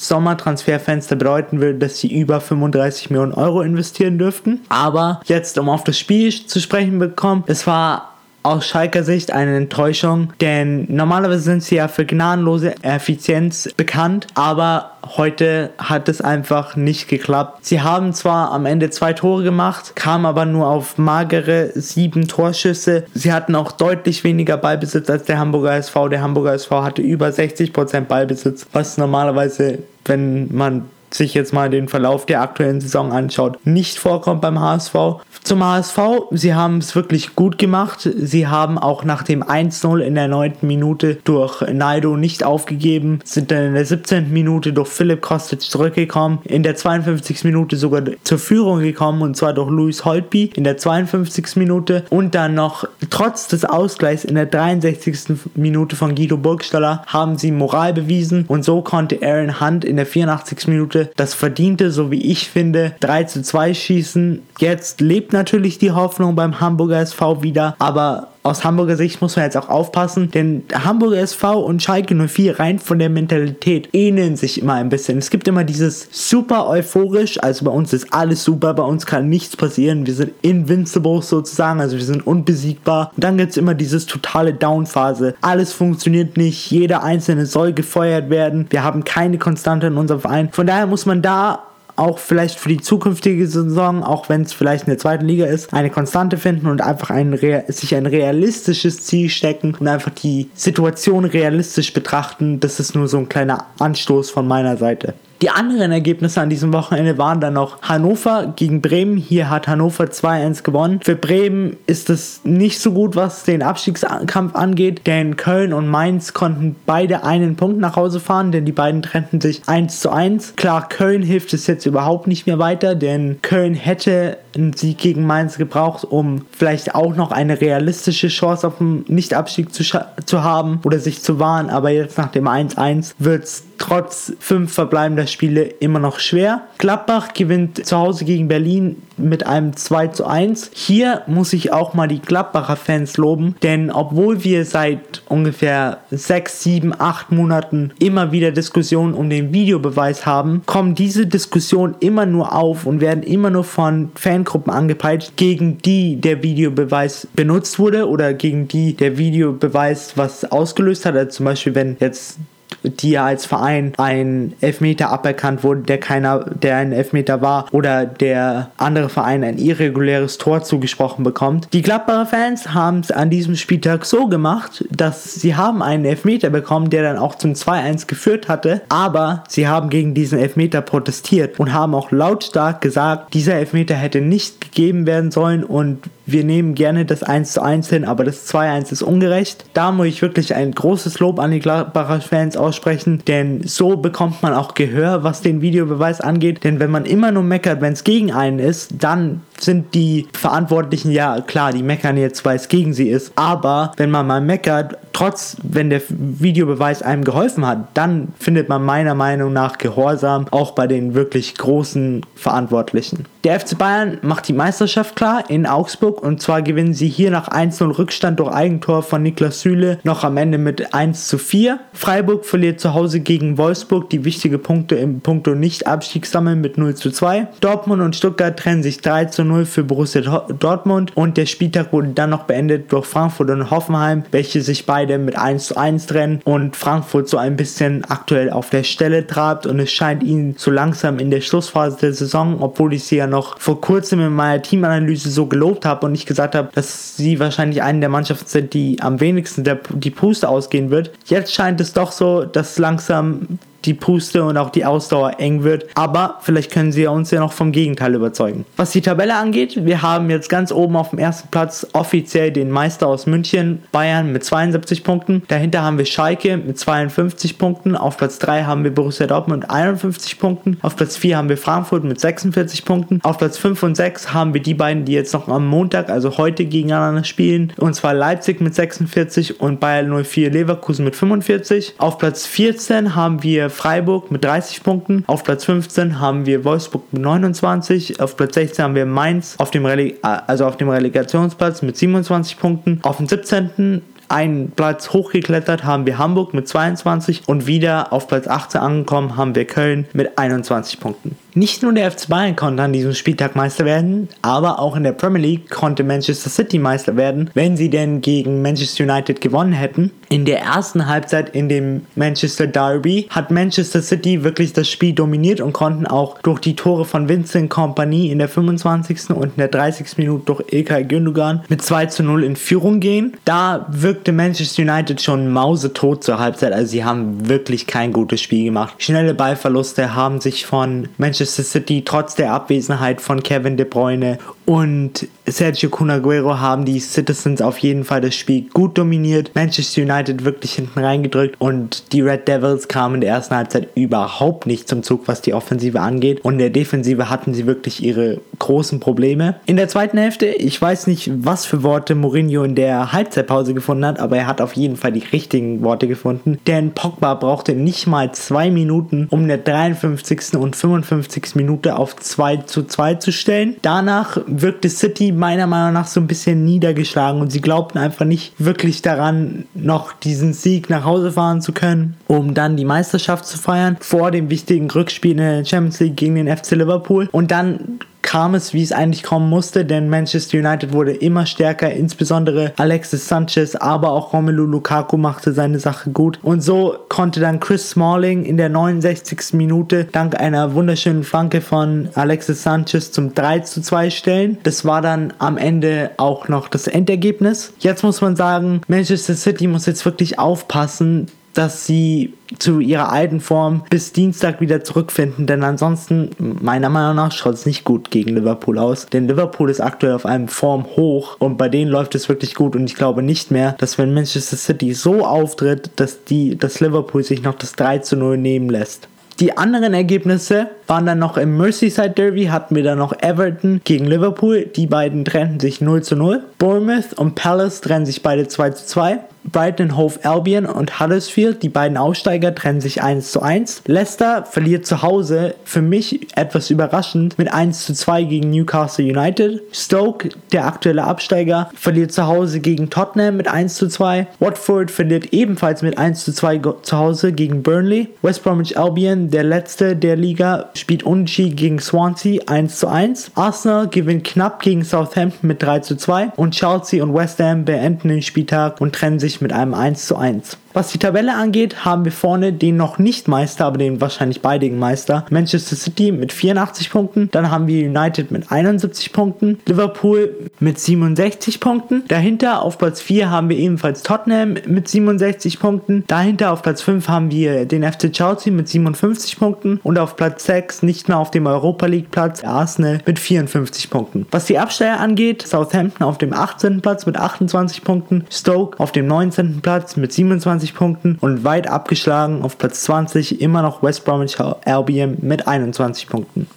Sommertransferfenster 0.85 1.15
bedeuten 1.15 1.61
würde, 1.61 1.79
dass 1.79 1.99
sie 1.99 2.13
über 2.13 2.39
35 2.39 3.09
Millionen 3.09 3.33
Euro 3.33 3.61
investieren 3.61 4.17
dürften. 4.17 4.61
Aber 4.69 5.21
jetzt, 5.25 5.57
um 5.57 5.69
auf 5.69 5.83
das 5.83 5.97
Spiel 5.97 6.31
zu 6.31 6.59
sprechen 6.59 6.99
bekommen, 6.99 7.43
es 7.47 7.67
war 7.67 8.14
aus 8.45 8.65
Schalker 8.65 9.03
Sicht 9.03 9.31
eine 9.31 9.57
Enttäuschung, 9.57 10.31
denn 10.39 10.85
normalerweise 10.89 11.41
sind 11.41 11.63
sie 11.63 11.75
ja 11.75 11.87
für 11.87 12.05
gnadenlose 12.05 12.75
Effizienz 12.83 13.69
bekannt, 13.75 14.27
aber 14.35 14.91
heute 15.17 15.71
hat 15.77 16.07
es 16.09 16.21
einfach 16.21 16.75
nicht 16.75 17.07
geklappt. 17.07 17.65
Sie 17.65 17.81
haben 17.81 18.13
zwar 18.13 18.51
am 18.51 18.65
Ende 18.65 18.89
zwei 18.89 19.13
Tore 19.13 19.43
gemacht, 19.43 19.95
kamen 19.95 20.25
aber 20.25 20.45
nur 20.45 20.67
auf 20.67 20.97
magere 20.97 21.71
sieben 21.73 22.27
Torschüsse. 22.27 23.05
Sie 23.13 23.33
hatten 23.33 23.55
auch 23.55 23.71
deutlich 23.71 24.23
weniger 24.23 24.57
Ballbesitz 24.57 25.09
als 25.09 25.23
der 25.23 25.39
Hamburger 25.39 25.73
SV. 25.73 26.09
Der 26.09 26.21
Hamburger 26.21 26.53
SV 26.53 26.83
hatte 26.83 27.01
über 27.01 27.27
60% 27.27 28.01
Ballbesitz, 28.01 28.67
was 28.71 28.97
normalerweise 28.97 29.79
wenn 30.05 30.55
man 30.55 30.85
sich 31.17 31.33
jetzt 31.33 31.53
mal 31.53 31.69
den 31.69 31.87
Verlauf 31.87 32.25
der 32.25 32.41
aktuellen 32.41 32.81
Saison 32.81 33.11
anschaut, 33.11 33.57
nicht 33.65 33.97
vorkommt 33.97 34.41
beim 34.41 34.59
HSV. 34.59 34.95
Zum 35.43 35.63
HSV, 35.63 35.99
sie 36.31 36.55
haben 36.55 36.79
es 36.79 36.95
wirklich 36.95 37.35
gut 37.35 37.57
gemacht. 37.57 38.09
Sie 38.15 38.47
haben 38.47 38.77
auch 38.77 39.03
nach 39.03 39.23
dem 39.23 39.43
1-0 39.43 39.99
in 39.99 40.15
der 40.15 40.27
9. 40.27 40.53
Minute 40.61 41.19
durch 41.23 41.61
Naido 41.61 42.17
nicht 42.17 42.43
aufgegeben, 42.43 43.19
sind 43.23 43.51
dann 43.51 43.67
in 43.67 43.73
der 43.75 43.85
17. 43.85 44.33
Minute 44.33 44.73
durch 44.73 44.87
Philipp 44.87 45.21
Kostic 45.21 45.61
zurückgekommen, 45.61 46.39
in 46.45 46.63
der 46.63 46.75
52. 46.75 47.43
Minute 47.43 47.77
sogar 47.77 48.01
zur 48.23 48.39
Führung 48.39 48.79
gekommen 48.79 49.21
und 49.21 49.37
zwar 49.37 49.53
durch 49.53 49.69
Luis 49.69 50.03
Holtby 50.03 50.51
in 50.55 50.63
der 50.63 50.77
52. 50.77 51.55
Minute 51.57 52.05
und 52.09 52.33
dann 52.33 52.55
noch 52.55 52.87
trotz 53.09 53.47
des 53.47 53.65
Ausgleichs 53.65 54.25
in 54.25 54.35
der 54.35 54.47
63. 54.47 55.53
Minute 55.55 55.95
von 55.95 56.15
Guido 56.15 56.37
Burgstaller 56.37 57.03
haben 57.05 57.37
sie 57.37 57.51
Moral 57.51 57.93
bewiesen 57.93 58.45
und 58.47 58.65
so 58.65 58.81
konnte 58.81 59.19
Aaron 59.21 59.59
Hunt 59.61 59.85
in 59.85 59.95
der 59.95 60.05
84. 60.05 60.67
Minute 60.67 61.04
das 61.15 61.33
verdiente, 61.33 61.91
so 61.91 62.11
wie 62.11 62.31
ich 62.31 62.49
finde, 62.49 62.95
3 62.99 63.23
zu 63.25 63.41
2 63.41 63.73
schießen. 63.73 64.41
Jetzt 64.59 65.01
lebt 65.01 65.33
natürlich 65.33 65.77
die 65.77 65.91
Hoffnung 65.91 66.35
beim 66.35 66.59
Hamburger 66.59 66.99
SV 66.99 67.43
wieder, 67.43 67.75
aber 67.79 68.29
aus 68.45 68.63
Hamburger 68.63 68.95
Sicht 68.95 69.21
muss 69.21 69.35
man 69.35 69.45
jetzt 69.45 69.57
auch 69.57 69.69
aufpassen, 69.69 70.29
denn 70.29 70.63
Hamburger 70.71 71.17
SV 71.17 71.61
und 71.61 71.81
Schalke 71.81 72.13
04 72.13 72.59
rein 72.59 72.77
von 72.77 72.99
der 72.99 73.09
Mentalität 73.09 73.89
ähneln 73.93 74.35
sich 74.35 74.61
immer 74.61 74.75
ein 74.75 74.89
bisschen. 74.89 75.17
Es 75.17 75.31
gibt 75.31 75.47
immer 75.47 75.63
dieses 75.63 76.07
super 76.11 76.67
euphorisch, 76.67 77.41
also 77.41 77.65
bei 77.65 77.71
uns 77.71 77.91
ist 77.91 78.13
alles 78.13 78.43
super, 78.43 78.75
bei 78.75 78.83
uns 78.83 79.07
kann 79.07 79.29
nichts 79.29 79.57
passieren, 79.57 80.05
wir 80.05 80.13
sind 80.13 80.31
invincible 80.43 81.23
sozusagen, 81.23 81.81
also 81.81 81.97
wir 81.97 82.05
sind 82.05 82.27
unbesiegbar. 82.27 83.11
Und 83.15 83.23
dann 83.23 83.37
gibt 83.37 83.51
es 83.51 83.57
immer 83.57 83.73
dieses 83.73 84.05
totale 84.05 84.53
Downphase. 84.53 85.33
Alles 85.41 85.73
funktioniert 85.73 86.37
nicht, 86.37 86.69
jeder 86.69 87.03
einzelne 87.03 87.47
soll 87.47 87.73
gefeuert 87.73 88.29
werden, 88.29 88.67
wir 88.69 88.83
haben 88.83 89.03
keine 89.03 89.39
Konstante 89.39 89.87
in 89.87 89.97
unserem 89.97 90.21
Verein. 90.21 90.49
Von 90.51 90.67
daher 90.67 90.85
muss 90.85 91.07
man 91.07 91.23
da 91.23 91.63
auch 91.95 92.19
vielleicht 92.19 92.59
für 92.59 92.69
die 92.69 92.81
zukünftige 92.81 93.47
Saison, 93.47 94.03
auch 94.03 94.29
wenn 94.29 94.41
es 94.41 94.53
vielleicht 94.53 94.83
in 94.83 94.91
der 94.91 94.97
zweiten 94.97 95.25
Liga 95.25 95.45
ist, 95.45 95.73
eine 95.73 95.89
Konstante 95.89 96.37
finden 96.37 96.67
und 96.67 96.81
einfach 96.81 97.09
ein, 97.09 97.37
sich 97.67 97.95
ein 97.95 98.05
realistisches 98.05 99.01
Ziel 99.01 99.29
stecken 99.29 99.75
und 99.79 99.87
einfach 99.87 100.11
die 100.11 100.49
Situation 100.55 101.25
realistisch 101.25 101.93
betrachten. 101.93 102.59
Das 102.59 102.79
ist 102.79 102.95
nur 102.95 103.07
so 103.07 103.17
ein 103.17 103.29
kleiner 103.29 103.65
Anstoß 103.79 104.29
von 104.29 104.47
meiner 104.47 104.77
Seite. 104.77 105.13
Die 105.45 105.51
anderen 105.51 105.91
Ergebnisse 105.91 106.41
an 106.41 106.49
diesem 106.49 106.73
Wochenende 106.73 107.19
waren 107.19 107.39
dann 107.39 107.53
noch 107.53 107.79
Hannover 107.83 108.51
gegen 108.55 108.81
Bremen. 108.81 109.15
Hier 109.15 109.47
hat 109.47 109.67
Hannover 109.67 110.05
2-1 110.05 110.63
gewonnen. 110.63 111.01
Für 111.03 111.15
Bremen 111.15 111.77
ist 111.85 112.09
es 112.09 112.41
nicht 112.43 112.79
so 112.79 112.91
gut, 112.93 113.15
was 113.15 113.43
den 113.43 113.61
Abstiegskampf 113.61 114.55
angeht, 114.55 115.05
denn 115.05 115.37
Köln 115.37 115.71
und 115.71 115.87
Mainz 115.87 116.33
konnten 116.33 116.75
beide 116.87 117.23
einen 117.23 117.57
Punkt 117.57 117.77
nach 117.77 117.95
Hause 117.95 118.19
fahren, 118.19 118.51
denn 118.51 118.65
die 118.65 118.71
beiden 118.71 119.03
trennten 119.03 119.39
sich 119.39 119.61
1 119.67 119.99
zu 119.99 120.09
1. 120.09 120.55
Klar, 120.55 120.89
Köln 120.89 121.21
hilft 121.21 121.53
es 121.53 121.67
jetzt 121.67 121.85
überhaupt 121.85 122.25
nicht 122.25 122.47
mehr 122.47 122.57
weiter, 122.57 122.95
denn 122.95 123.37
Köln 123.43 123.75
hätte 123.75 124.39
einen 124.55 124.73
Sieg 124.73 124.97
gegen 124.97 125.27
Mainz 125.27 125.59
gebraucht, 125.59 126.05
um 126.05 126.45
vielleicht 126.57 126.95
auch 126.95 127.15
noch 127.15 127.31
eine 127.31 127.61
realistische 127.61 128.29
Chance 128.29 128.65
auf 128.65 128.79
den 128.79 129.05
Nichtabstieg 129.07 129.71
zu, 129.71 129.83
zu 129.83 130.43
haben 130.43 130.79
oder 130.83 130.97
sich 130.97 131.21
zu 131.21 131.39
wahren. 131.39 131.69
Aber 131.69 131.91
jetzt 131.91 132.17
nach 132.17 132.31
dem 132.31 132.47
1-1 132.47 133.13
wird 133.19 133.43
es 133.43 133.63
trotz 133.77 134.33
fünf 134.39 134.73
verbleibender 134.73 135.27
Spiele 135.27 135.34
immer 135.41 135.99
noch 135.99 136.19
schwer. 136.19 136.61
Gladbach 136.77 137.33
gewinnt 137.33 137.85
zu 137.85 137.97
Hause 137.97 138.25
gegen 138.25 138.47
Berlin 138.47 139.01
mit 139.17 139.45
einem 139.47 139.75
2 139.75 140.07
zu 140.07 140.25
1. 140.25 140.71
Hier 140.73 141.21
muss 141.27 141.53
ich 141.53 141.71
auch 141.71 141.93
mal 141.93 142.07
die 142.07 142.21
Gladbacher 142.21 142.75
Fans 142.75 143.17
loben, 143.17 143.55
denn 143.63 143.91
obwohl 143.91 144.43
wir 144.43 144.65
seit 144.65 145.23
ungefähr 145.29 145.99
6, 146.11 146.63
7, 146.63 146.93
8 146.97 147.31
Monaten 147.31 147.91
immer 147.99 148.31
wieder 148.31 148.51
Diskussionen 148.51 149.13
um 149.13 149.29
den 149.29 149.53
Videobeweis 149.53 150.25
haben, 150.25 150.63
kommen 150.65 150.95
diese 150.95 151.27
Diskussionen 151.27 151.95
immer 151.99 152.25
nur 152.25 152.53
auf 152.53 152.85
und 152.85 153.01
werden 153.01 153.23
immer 153.23 153.49
nur 153.49 153.63
von 153.63 154.11
Fangruppen 154.15 154.71
angepeitscht, 154.71 155.37
gegen 155.37 155.77
die 155.77 156.17
der 156.17 156.43
Videobeweis 156.43 157.27
benutzt 157.33 157.79
wurde 157.79 158.09
oder 158.09 158.33
gegen 158.33 158.67
die 158.67 158.95
der 158.95 159.17
Videobeweis 159.17 160.17
was 160.17 160.51
ausgelöst 160.51 161.05
hat. 161.05 161.15
Also 161.15 161.29
zum 161.37 161.45
Beispiel, 161.45 161.75
wenn 161.75 161.97
jetzt 161.99 162.37
die 162.83 163.17
als 163.17 163.45
Verein 163.45 163.93
ein 163.97 164.53
Elfmeter 164.61 165.09
aberkannt 165.09 165.63
wurde, 165.63 165.81
der 165.81 165.99
keiner, 165.99 166.45
der 166.45 166.77
ein 166.77 166.91
Elfmeter 166.91 167.41
war 167.41 167.67
oder 167.71 168.05
der 168.05 168.71
andere 168.77 169.09
Verein 169.09 169.43
ein 169.43 169.57
irreguläres 169.57 170.37
Tor 170.37 170.63
zugesprochen 170.63 171.23
bekommt. 171.23 171.67
Die 171.73 171.81
Gladbacher 171.81 172.25
Fans 172.25 172.73
haben 172.73 172.99
es 172.99 173.11
an 173.11 173.29
diesem 173.29 173.55
Spieltag 173.55 174.05
so 174.05 174.27
gemacht, 174.27 174.85
dass 174.91 175.35
sie 175.35 175.55
haben 175.55 175.81
einen 175.81 176.05
Elfmeter 176.05 176.49
bekommen, 176.49 176.89
der 176.89 177.03
dann 177.03 177.17
auch 177.17 177.35
zum 177.35 177.53
2-1 177.53 178.07
geführt 178.07 178.47
hatte, 178.47 178.81
aber 178.89 179.43
sie 179.47 179.67
haben 179.67 179.89
gegen 179.89 180.13
diesen 180.13 180.39
Elfmeter 180.39 180.81
protestiert 180.81 181.59
und 181.59 181.73
haben 181.73 181.95
auch 181.95 182.11
lautstark 182.11 182.81
gesagt, 182.81 183.33
dieser 183.33 183.55
Elfmeter 183.55 183.95
hätte 183.95 184.21
nicht 184.21 184.61
gegeben 184.61 185.05
werden 185.05 185.31
sollen 185.31 185.63
und 185.63 185.99
wir 186.25 186.43
nehmen 186.43 186.75
gerne 186.75 187.05
das 187.05 187.23
1 187.23 187.53
zu 187.53 187.61
1 187.61 187.89
hin, 187.89 188.05
aber 188.05 188.23
das 188.23 188.47
2-1 188.53 188.91
ist 188.91 189.03
ungerecht. 189.03 189.65
Da 189.73 189.91
muss 189.91 190.07
ich 190.07 190.21
wirklich 190.21 190.55
ein 190.55 190.71
großes 190.71 191.19
Lob 191.19 191.39
an 191.39 191.51
die 191.51 191.59
Gladbacher 191.59 192.21
Fans 192.21 192.57
aussprechen, 192.57 193.21
denn 193.27 193.61
so 193.65 193.97
bekommt 193.97 194.41
man 194.41 194.53
auch 194.53 194.73
Gehör, 194.73 195.23
was 195.23 195.41
den 195.41 195.61
Videobeweis 195.61 196.21
angeht. 196.21 196.63
Denn 196.63 196.79
wenn 196.79 196.91
man 196.91 197.05
immer 197.05 197.31
nur 197.31 197.43
meckert, 197.43 197.81
wenn 197.81 197.93
es 197.93 198.03
gegen 198.03 198.31
einen 198.31 198.59
ist, 198.59 198.93
dann 198.99 199.41
sind 199.59 199.93
die 199.93 200.27
Verantwortlichen, 200.33 201.11
ja 201.11 201.41
klar, 201.41 201.71
die 201.71 201.83
meckern 201.83 202.17
jetzt, 202.17 202.43
weil 202.45 202.57
es 202.57 202.67
gegen 202.67 202.93
sie 202.93 203.09
ist. 203.09 203.31
Aber 203.35 203.91
wenn 203.97 204.11
man 204.11 204.27
mal 204.27 204.41
meckert, 204.41 204.97
trotz, 205.13 205.57
wenn 205.63 205.89
der 205.89 206.01
Videobeweis 206.09 207.01
einem 207.01 207.23
geholfen 207.23 207.65
hat, 207.65 207.87
dann 207.93 208.33
findet 208.39 208.67
man 208.69 208.83
meiner 208.83 209.15
Meinung 209.15 209.53
nach 209.53 209.77
Gehorsam 209.77 210.47
auch 210.51 210.71
bei 210.71 210.87
den 210.87 211.13
wirklich 211.13 211.55
großen 211.55 212.25
Verantwortlichen. 212.35 213.25
Der 213.43 213.59
FC 213.59 213.77
Bayern 213.77 214.17
macht 214.23 214.47
die 214.47 214.53
Meisterschaft 214.53 215.15
klar 215.15 215.43
in 215.49 215.65
Augsburg 215.65 216.14
und 216.21 216.41
zwar 216.41 216.61
gewinnen 216.61 216.93
sie 216.93 217.07
hier 217.07 217.31
nach 217.31 217.49
1-0 217.49 217.97
Rückstand 217.97 218.39
durch 218.39 218.51
Eigentor 218.51 219.03
von 219.03 219.23
Niklas 219.23 219.61
Süle 219.61 219.99
noch 220.03 220.23
am 220.23 220.37
Ende 220.37 220.57
mit 220.57 220.93
1 220.93 221.27
zu 221.27 221.37
4. 221.37 221.79
Freiburg 221.93 222.45
verliert 222.45 222.79
zu 222.79 222.93
Hause 222.93 223.19
gegen 223.19 223.57
Wolfsburg, 223.57 224.09
die 224.09 224.25
wichtige 224.25 224.57
Punkte 224.57 224.95
im 224.95 225.21
Punkto 225.21 225.55
Nicht-Abstieg 225.55 226.25
sammeln 226.25 226.61
mit 226.61 226.77
0 226.77 226.95
zu 226.95 227.11
2. 227.11 227.47
Dortmund 227.61 228.01
und 228.01 228.15
Stuttgart 228.15 228.57
trennen 228.57 228.83
sich 228.83 229.01
3 229.01 229.25
zu 229.25 229.43
0 229.43 229.65
für 229.65 229.83
Borussia 229.83 230.21
Dortmund 230.21 231.11
und 231.15 231.37
der 231.37 231.45
Spieltag 231.45 231.93
wurde 231.93 232.09
dann 232.09 232.29
noch 232.29 232.43
beendet 232.43 232.91
durch 232.91 233.05
Frankfurt 233.05 233.49
und 233.49 233.71
Hoffenheim, 233.71 234.23
welche 234.31 234.61
sich 234.61 234.85
beide 234.85 235.17
mit 235.17 235.37
1 235.37 235.67
zu 235.67 235.77
1 235.77 236.07
trennen 236.07 236.41
und 236.43 236.75
Frankfurt 236.75 237.29
so 237.29 237.37
ein 237.37 237.55
bisschen 237.55 238.03
aktuell 238.05 238.49
auf 238.49 238.69
der 238.69 238.83
Stelle 238.83 239.27
trabt 239.27 239.65
und 239.65 239.79
es 239.79 239.91
scheint 239.91 240.23
ihnen 240.23 240.55
so 240.57 240.71
langsam 240.71 241.19
in 241.19 241.31
der 241.31 241.41
Schlussphase 241.41 241.97
der 241.99 242.13
Saison, 242.13 242.61
obwohl 242.61 242.93
ich 242.93 243.03
sie 243.03 243.17
ja 243.17 243.27
noch 243.27 243.59
vor 243.59 243.81
kurzem 243.81 244.19
in 244.19 244.33
meiner 244.33 244.61
Teamanalyse 244.61 245.29
so 245.29 245.45
gelobt 245.45 245.85
und 246.05 246.15
ich 246.15 246.25
gesagt 246.25 246.55
habe, 246.55 246.69
dass 246.73 247.17
sie 247.17 247.39
wahrscheinlich 247.39 247.81
eine 247.81 247.99
der 247.99 248.09
Mannschaften 248.09 248.47
sind, 248.47 248.73
die 248.73 248.97
am 249.01 249.19
wenigsten 249.19 249.63
der, 249.63 249.79
die 249.93 250.11
Puste 250.11 250.47
ausgehen 250.47 250.89
wird. 250.89 251.11
Jetzt 251.25 251.53
scheint 251.53 251.81
es 251.81 251.93
doch 251.93 252.11
so, 252.11 252.45
dass 252.45 252.77
langsam 252.77 253.59
die 253.85 253.93
Puste 253.93 254.43
und 254.43 254.57
auch 254.57 254.69
die 254.69 254.85
Ausdauer 254.85 255.39
eng 255.39 255.63
wird. 255.63 255.85
Aber 255.95 256.39
vielleicht 256.41 256.71
können 256.71 256.91
sie 256.91 257.07
uns 257.07 257.31
ja 257.31 257.39
noch 257.39 257.53
vom 257.53 257.71
Gegenteil 257.71 258.13
überzeugen. 258.13 258.65
Was 258.77 258.91
die 258.91 259.01
Tabelle 259.01 259.35
angeht, 259.35 259.85
wir 259.85 260.01
haben 260.01 260.29
jetzt 260.29 260.49
ganz 260.49 260.71
oben 260.71 260.95
auf 260.95 261.09
dem 261.09 261.19
ersten 261.19 261.49
Platz 261.49 261.87
offiziell 261.93 262.51
den 262.51 262.69
Meister 262.69 263.07
aus 263.07 263.25
München, 263.25 263.83
Bayern 263.91 264.31
mit 264.31 264.43
72 264.43 265.03
Punkten. 265.03 265.43
Dahinter 265.47 265.83
haben 265.83 265.97
wir 265.97 266.05
Schalke 266.05 266.57
mit 266.57 266.77
52 266.77 267.57
Punkten. 267.57 267.95
Auf 267.95 268.17
Platz 268.17 268.39
3 268.39 268.63
haben 268.63 268.83
wir 268.83 268.93
Borussia 268.93 269.27
Dortmund 269.27 269.61
mit 269.61 269.69
51 269.69 270.39
Punkten. 270.39 270.77
Auf 270.81 270.95
Platz 270.95 271.17
4 271.17 271.37
haben 271.37 271.49
wir 271.49 271.57
Frankfurt 271.57 272.03
mit 272.03 272.19
46 272.19 272.85
Punkten. 272.85 273.19
Auf 273.23 273.37
Platz 273.37 273.57
5 273.57 273.81
und 273.83 273.95
6 273.95 274.33
haben 274.33 274.53
wir 274.53 274.61
die 274.61 274.73
beiden, 274.73 275.05
die 275.05 275.13
jetzt 275.13 275.33
noch 275.33 275.47
am 275.47 275.67
Montag, 275.67 276.09
also 276.09 276.37
heute 276.37 276.65
gegeneinander 276.65 277.23
spielen. 277.23 277.73
Und 277.77 277.93
zwar 277.95 278.13
Leipzig 278.13 278.61
mit 278.61 278.75
46 278.75 279.59
und 279.59 279.79
Bayern 279.79 280.23
04 280.23 280.51
Leverkusen 280.51 281.05
mit 281.05 281.15
45. 281.15 281.95
Auf 281.97 282.17
Platz 282.17 282.45
14 282.45 283.15
haben 283.15 283.43
wir 283.43 283.69
Freiburg 283.75 284.31
mit 284.31 284.43
30 284.43 284.83
Punkten. 284.83 285.23
Auf 285.27 285.43
Platz 285.43 285.65
15 285.65 286.19
haben 286.19 286.45
wir 286.45 286.63
Wolfsburg 286.63 287.03
mit 287.11 287.21
29. 287.21 288.19
Auf 288.19 288.37
Platz 288.37 288.55
16 288.55 288.83
haben 288.83 288.95
wir 288.95 289.05
Mainz 289.05 289.55
auf 289.57 289.69
dem, 289.71 289.85
Rele 289.85 290.15
also 290.21 290.65
auf 290.65 290.77
dem 290.77 290.89
Relegationsplatz 290.89 291.81
mit 291.81 291.97
27 291.97 292.57
Punkten. 292.57 292.99
Auf 293.03 293.17
dem 293.17 293.27
17 293.27 294.01
einen 294.29 294.71
Platz 294.71 295.11
hochgeklettert 295.11 295.83
haben 295.83 296.05
wir 296.05 296.17
Hamburg 296.17 296.53
mit 296.53 296.67
22 296.67 297.43
und 297.47 297.67
wieder 297.67 298.11
auf 298.11 298.27
Platz 298.27 298.47
18 298.47 298.81
angekommen 298.81 299.37
haben 299.37 299.53
wir 299.53 299.65
Köln 299.65 300.07
mit 300.13 300.37
21 300.37 300.99
Punkten. 300.99 301.37
Nicht 301.57 301.83
nur 301.83 301.93
der 301.93 302.11
FC 302.11 302.27
Bayern 302.27 302.57
konnte 302.57 302.83
an 302.83 302.91
diesem 302.91 303.13
Spieltag 303.13 303.55
Meister 303.55 303.85
werden, 303.85 304.27
aber 304.41 304.77
auch 304.77 304.97
in 304.97 305.03
der 305.03 305.13
Premier 305.13 305.41
League 305.41 305.69
konnte 305.69 306.03
Manchester 306.03 306.49
City 306.49 306.77
Meister 306.77 307.15
werden, 307.15 307.49
wenn 307.53 307.77
sie 307.77 307.89
denn 307.89 308.19
gegen 308.19 308.61
Manchester 308.61 309.05
United 309.05 309.39
gewonnen 309.39 309.71
hätten. 309.71 310.11
In 310.27 310.43
der 310.43 310.59
ersten 310.59 311.07
Halbzeit 311.07 311.55
in 311.55 311.69
dem 311.69 312.07
Manchester 312.15 312.67
Derby 312.67 313.27
hat 313.29 313.51
Manchester 313.51 314.01
City 314.01 314.43
wirklich 314.43 314.73
das 314.73 314.89
Spiel 314.89 315.13
dominiert 315.13 315.61
und 315.61 315.71
konnten 315.71 316.05
auch 316.05 316.41
durch 316.41 316.59
die 316.59 316.75
Tore 316.75 317.05
von 317.05 317.29
Vincent 317.29 317.69
Company 317.69 318.31
in 318.31 318.39
der 318.39 318.49
25. 318.49 319.29
und 319.29 319.43
in 319.45 319.57
der 319.57 319.69
30. 319.69 320.17
Minute 320.17 320.43
durch 320.47 320.61
Ilkay 320.73 321.05
Gündogan 321.05 321.63
mit 321.69 321.81
2 321.81 322.07
zu 322.07 322.23
0 322.23 322.43
in 322.43 322.57
Führung 322.57 322.99
gehen. 322.99 323.37
Da 323.45 323.87
wirkte 323.89 324.33
Manchester 324.33 324.81
United 324.81 325.21
schon 325.21 325.49
mausetot 325.53 326.21
zur 326.21 326.37
Halbzeit, 326.37 326.73
also 326.73 326.87
sie 326.91 327.05
haben 327.05 327.47
wirklich 327.47 327.87
kein 327.87 328.11
gutes 328.11 328.41
Spiel 328.41 328.65
gemacht. 328.65 328.95
Schnelle 328.97 329.33
Ballverluste 329.33 330.15
haben 330.15 330.41
sich 330.41 330.65
von 330.65 331.07
Manchester 331.17 331.44
Manchester 331.45 331.63
City 331.63 332.01
trotz 332.03 332.33
der 332.33 332.51
Abwesenheit 332.53 333.21
von 333.21 333.43
Kevin 333.43 333.77
De 333.77 333.85
Bruyne 333.85 334.39
und 334.65 335.27
Sergio 335.45 335.89
Cunaguero 335.89 336.59
haben 336.59 336.85
die 336.85 336.99
Citizens 336.99 337.61
auf 337.61 337.77
jeden 337.77 338.03
Fall 338.03 338.21
das 338.21 338.35
Spiel 338.35 338.67
gut 338.73 338.97
dominiert. 338.97 339.51
Manchester 339.53 340.01
United 340.01 340.43
wirklich 340.43 340.73
hinten 340.73 340.99
reingedrückt 340.99 341.55
und 341.59 342.11
die 342.13 342.21
Red 342.21 342.47
Devils 342.47 342.87
kamen 342.87 343.15
in 343.15 343.21
der 343.21 343.29
ersten 343.31 343.55
Halbzeit 343.55 343.89
überhaupt 343.95 344.65
nicht 344.65 344.87
zum 344.89 345.03
Zug, 345.03 345.27
was 345.27 345.41
die 345.41 345.53
Offensive 345.53 345.99
angeht. 345.99 346.43
Und 346.43 346.53
in 346.53 346.59
der 346.59 346.69
Defensive 346.71 347.29
hatten 347.29 347.53
sie 347.53 347.67
wirklich 347.67 348.03
ihre 348.03 348.41
großen 348.57 348.99
Probleme. 348.99 349.55
In 349.67 349.77
der 349.77 349.87
zweiten 349.87 350.17
Hälfte, 350.17 350.47
ich 350.47 350.81
weiß 350.81 351.07
nicht, 351.07 351.31
was 351.35 351.65
für 351.65 351.83
Worte 351.83 352.15
Mourinho 352.15 352.63
in 352.63 352.75
der 352.75 353.11
Halbzeitpause 353.11 353.73
gefunden 353.73 354.05
hat, 354.05 354.19
aber 354.19 354.37
er 354.37 354.47
hat 354.47 354.61
auf 354.61 354.73
jeden 354.73 354.95
Fall 354.95 355.11
die 355.11 355.23
richtigen 355.31 355.83
Worte 355.83 356.07
gefunden. 356.07 356.57
Denn 356.65 356.91
Pogba 356.91 357.35
brauchte 357.35 357.73
nicht 357.73 358.07
mal 358.07 358.31
zwei 358.31 358.71
Minuten, 358.71 359.27
um 359.29 359.41
in 359.41 359.47
der 359.47 359.57
53. 359.59 360.55
und 360.55 360.75
55. 360.75 361.55
Minute 361.55 361.97
auf 361.97 362.15
2 362.15 362.57
zu 362.57 362.83
2 362.83 363.15
zu 363.15 363.31
stellen. 363.31 363.75
Danach 363.83 364.37
wirkte 364.61 364.89
City 364.89 365.31
meiner 365.31 365.67
Meinung 365.67 365.93
nach 365.93 366.07
so 366.07 366.19
ein 366.19 366.27
bisschen 366.27 366.65
niedergeschlagen 366.65 367.41
und 367.41 367.51
sie 367.51 367.61
glaubten 367.61 367.97
einfach 367.97 368.25
nicht 368.25 368.53
wirklich 368.57 369.01
daran, 369.01 369.65
noch 369.73 370.13
diesen 370.13 370.53
Sieg 370.53 370.89
nach 370.89 371.05
Hause 371.05 371.31
fahren 371.31 371.61
zu 371.61 371.71
können, 371.71 372.15
um 372.27 372.53
dann 372.53 372.77
die 372.77 372.85
Meisterschaft 372.85 373.45
zu 373.45 373.57
feiern 373.57 373.97
vor 373.99 374.31
dem 374.31 374.49
wichtigen 374.49 374.89
Rückspiel 374.89 375.31
in 375.31 375.37
der 375.37 375.65
Champions 375.65 375.99
League 375.99 376.17
gegen 376.17 376.35
den 376.35 376.55
FC 376.55 376.71
Liverpool. 376.71 377.29
Und 377.31 377.51
dann 377.51 377.99
kam 378.35 378.53
es, 378.53 378.73
wie 378.73 378.83
es 378.83 378.91
eigentlich 378.91 379.23
kommen 379.23 379.49
musste, 379.49 379.85
denn 379.85 380.09
Manchester 380.09 380.57
United 380.57 380.91
wurde 380.91 381.13
immer 381.13 381.45
stärker, 381.45 381.89
insbesondere 381.91 382.73
Alexis 382.75 383.29
Sanchez, 383.29 383.75
aber 383.77 384.11
auch 384.11 384.33
Romelu 384.33 384.65
Lukaku 384.65 385.15
machte 385.15 385.53
seine 385.53 385.79
Sache 385.79 386.09
gut. 386.09 386.39
Und 386.43 386.59
so 386.59 386.97
konnte 387.07 387.39
dann 387.39 387.61
Chris 387.61 387.91
Smalling 387.91 388.43
in 388.43 388.57
der 388.57 388.67
69. 388.67 389.53
Minute 389.53 390.03
dank 390.11 390.37
einer 390.37 390.73
wunderschönen 390.73 391.23
Flanke 391.23 391.61
von 391.61 392.09
Alexis 392.15 392.61
Sanchez 392.61 393.13
zum 393.13 393.33
3 393.33 393.59
zu 393.59 393.81
2 393.81 394.09
stellen. 394.09 394.57
Das 394.63 394.83
war 394.83 395.01
dann 395.01 395.31
am 395.37 395.55
Ende 395.55 396.11
auch 396.17 396.49
noch 396.49 396.67
das 396.67 396.87
Endergebnis. 396.87 397.71
Jetzt 397.79 398.03
muss 398.03 398.19
man 398.19 398.35
sagen, 398.35 398.81
Manchester 398.89 399.35
City 399.35 399.67
muss 399.67 399.85
jetzt 399.85 400.03
wirklich 400.03 400.39
aufpassen, 400.39 401.27
dass 401.55 401.85
sie 401.85 402.33
zu 402.59 402.79
ihrer 402.79 403.11
alten 403.11 403.39
Form 403.39 403.83
bis 403.89 404.13
Dienstag 404.13 404.61
wieder 404.61 404.83
zurückfinden, 404.83 405.47
denn 405.47 405.63
ansonsten, 405.63 406.29
meiner 406.37 406.89
Meinung 406.89 407.15
nach, 407.15 407.31
schaut 407.31 407.55
es 407.55 407.65
nicht 407.65 407.83
gut 407.83 408.11
gegen 408.11 408.35
Liverpool 408.35 408.77
aus. 408.77 409.07
Denn 409.07 409.27
Liverpool 409.27 409.69
ist 409.69 409.81
aktuell 409.81 410.13
auf 410.13 410.25
einem 410.25 410.47
Form 410.47 410.85
hoch 410.95 411.37
und 411.39 411.57
bei 411.57 411.69
denen 411.69 411.89
läuft 411.89 412.13
es 412.15 412.29
wirklich 412.29 412.53
gut 412.55 412.75
und 412.75 412.85
ich 412.85 412.95
glaube 412.95 413.23
nicht 413.23 413.51
mehr, 413.51 413.75
dass 413.79 413.97
wenn 413.97 414.13
Manchester 414.13 414.57
City 414.57 414.93
so 414.93 415.25
auftritt, 415.25 415.91
dass 415.95 416.23
die, 416.25 416.57
dass 416.57 416.79
Liverpool 416.79 417.23
sich 417.23 417.41
noch 417.41 417.55
das 417.55 417.73
3 417.73 417.99
zu 417.99 418.15
0 418.15 418.37
nehmen 418.37 418.69
lässt. 418.69 419.07
Die 419.39 419.57
anderen 419.57 419.93
Ergebnisse 419.93 420.69
waren 420.87 421.05
dann 421.05 421.19
noch 421.19 421.35
im 421.35 421.57
Merseyside 421.57 422.11
Derby, 422.11 422.45
hatten 422.45 422.73
wir 422.73 422.83
dann 422.83 422.99
noch 422.99 423.11
Everton 423.21 423.81
gegen 423.83 424.05
Liverpool. 424.05 424.65
Die 424.65 424.87
beiden 424.87 425.25
trennten 425.25 425.59
sich 425.59 425.81
0 425.81 426.03
zu 426.03 426.15
0. 426.15 426.41
Bournemouth 426.57 427.13
und 427.17 427.35
Palace 427.35 427.81
trennen 427.81 428.05
sich 428.05 428.23
beide 428.23 428.47
2 428.47 428.69
zu 428.69 428.85
2. 428.85 429.19
Brighton 429.51 429.95
Hove 429.95 430.19
Albion 430.23 430.65
und 430.65 430.99
Huddersfield, 430.99 431.63
die 431.63 431.69
beiden 431.69 431.97
Aussteiger, 431.97 432.53
trennen 432.53 432.81
sich 432.81 433.01
1 433.01 433.31
zu 433.31 433.41
1. 433.41 433.83
Leicester 433.85 434.45
verliert 434.45 434.85
zu 434.85 435.01
Hause, 435.01 435.55
für 435.63 435.81
mich 435.81 436.27
etwas 436.35 436.69
überraschend, 436.69 437.37
mit 437.37 437.53
1 437.53 437.85
zu 437.85 437.93
2 437.93 438.23
gegen 438.23 438.49
Newcastle 438.49 439.05
United. 439.05 439.61
Stoke, 439.71 440.29
der 440.51 440.65
aktuelle 440.65 441.03
Absteiger, 441.03 441.69
verliert 441.75 442.11
zu 442.11 442.27
Hause 442.27 442.59
gegen 442.59 442.89
Tottenham 442.89 443.37
mit 443.37 443.47
1 443.47 443.75
zu 443.75 443.87
2. 443.87 444.27
Watford 444.39 444.91
verliert 444.91 445.33
ebenfalls 445.33 445.81
mit 445.81 445.97
1 445.97 446.25
zu 446.25 446.33
2 446.33 446.61
zu 446.81 446.97
Hause 446.97 447.31
gegen 447.31 447.63
Burnley. 447.63 448.09
West 448.21 448.43
Bromwich 448.43 448.77
Albion, 448.77 449.29
der 449.29 449.43
letzte 449.43 449.95
der 449.95 450.15
Liga, 450.15 450.69
spielt 450.75 451.03
unentschieden 451.03 451.55
gegen 451.55 451.79
Swansea 451.79 452.41
1 452.47 452.79
zu 452.79 452.87
1. 452.87 453.31
Arsenal 453.35 453.87
gewinnt 453.87 454.23
knapp 454.23 454.61
gegen 454.61 454.83
Southampton 454.83 455.47
mit 455.47 455.61
3 455.61 455.79
zu 455.79 455.95
2 455.95 456.33
und 456.35 456.51
Chelsea 456.51 457.03
und 457.03 457.13
West 457.13 457.39
Ham 457.39 457.65
beenden 457.65 458.09
den 458.09 458.21
Spieltag 458.21 458.81
und 458.81 458.93
trennen 458.93 459.19
sich 459.19 459.34
mit 459.41 459.53
einem 459.53 459.73
1 459.73 460.07
zu 460.07 460.15
1. 460.17 460.57
Was 460.75 460.89
die 460.89 460.97
Tabelle 460.97 461.33
angeht, 461.33 461.85
haben 461.85 462.03
wir 462.03 462.11
vorne 462.11 462.51
den 462.51 462.75
noch 462.75 462.99
nicht 462.99 463.29
Meister, 463.29 463.65
aber 463.65 463.77
den 463.77 464.01
wahrscheinlich 464.01 464.41
beiden 464.41 464.77
Meister, 464.77 465.25
Manchester 465.29 465.77
City 465.77 466.11
mit 466.11 466.33
84 466.33 466.91
Punkten. 466.91 467.29
Dann 467.31 467.49
haben 467.49 467.67
wir 467.67 467.87
United 467.87 468.29
mit 468.29 468.51
71 468.51 469.13
Punkten, 469.13 469.57
Liverpool 469.67 470.49
mit 470.59 470.77
67 470.77 471.61
Punkten. 471.61 472.03
Dahinter 472.09 472.61
auf 472.61 472.77
Platz 472.77 472.99
4 472.99 473.31
haben 473.31 473.47
wir 473.47 473.57
ebenfalls 473.57 474.03
Tottenham 474.03 474.55
mit 474.67 474.89
67 474.89 475.61
Punkten. 475.61 476.03
Dahinter 476.07 476.51
auf 476.51 476.61
Platz 476.61 476.81
5 476.81 477.07
haben 477.07 477.31
wir 477.31 477.63
den 477.63 477.89
FC 477.89 478.11
Chelsea 478.11 478.51
mit 478.51 478.67
57 478.67 479.39
Punkten 479.39 479.79
und 479.81 479.97
auf 479.97 480.17
Platz 480.17 480.43
6 480.43 480.83
nicht 480.83 481.07
mehr 481.07 481.19
auf 481.19 481.31
dem 481.31 481.47
Europa 481.47 481.85
League 481.85 482.11
Platz 482.11 482.43
Arsenal 482.43 482.99
mit 483.05 483.17
54 483.17 483.89
Punkten. 483.89 484.25
Was 484.31 484.43
die 484.43 484.59
Absteiger 484.59 484.99
angeht, 484.99 485.47
Southampton 485.47 486.05
auf 486.05 486.17
dem 486.17 486.33
18. 486.33 486.81
Platz 486.81 487.05
mit 487.05 487.15
28 487.15 487.81
Punkten, 487.81 488.25
Stoke 488.29 488.77
auf 488.81 488.91
dem 488.91 489.07
19. 489.07 489.61
Platz 489.61 489.95
mit 489.95 490.11
27 490.11 490.64
21 490.65 490.73
Punkten 490.73 491.17
und 491.21 491.43
weit 491.43 491.67
abgeschlagen 491.67 492.41
auf 492.41 492.57
Platz 492.57 492.81
20 492.83 493.41
immer 493.41 493.61
noch 493.61 493.83
West 493.83 494.05
Bromwich 494.05 494.39
Albion 494.39 495.17
mit 495.21 495.47
21 495.47 496.07
Punkten. 496.07 496.47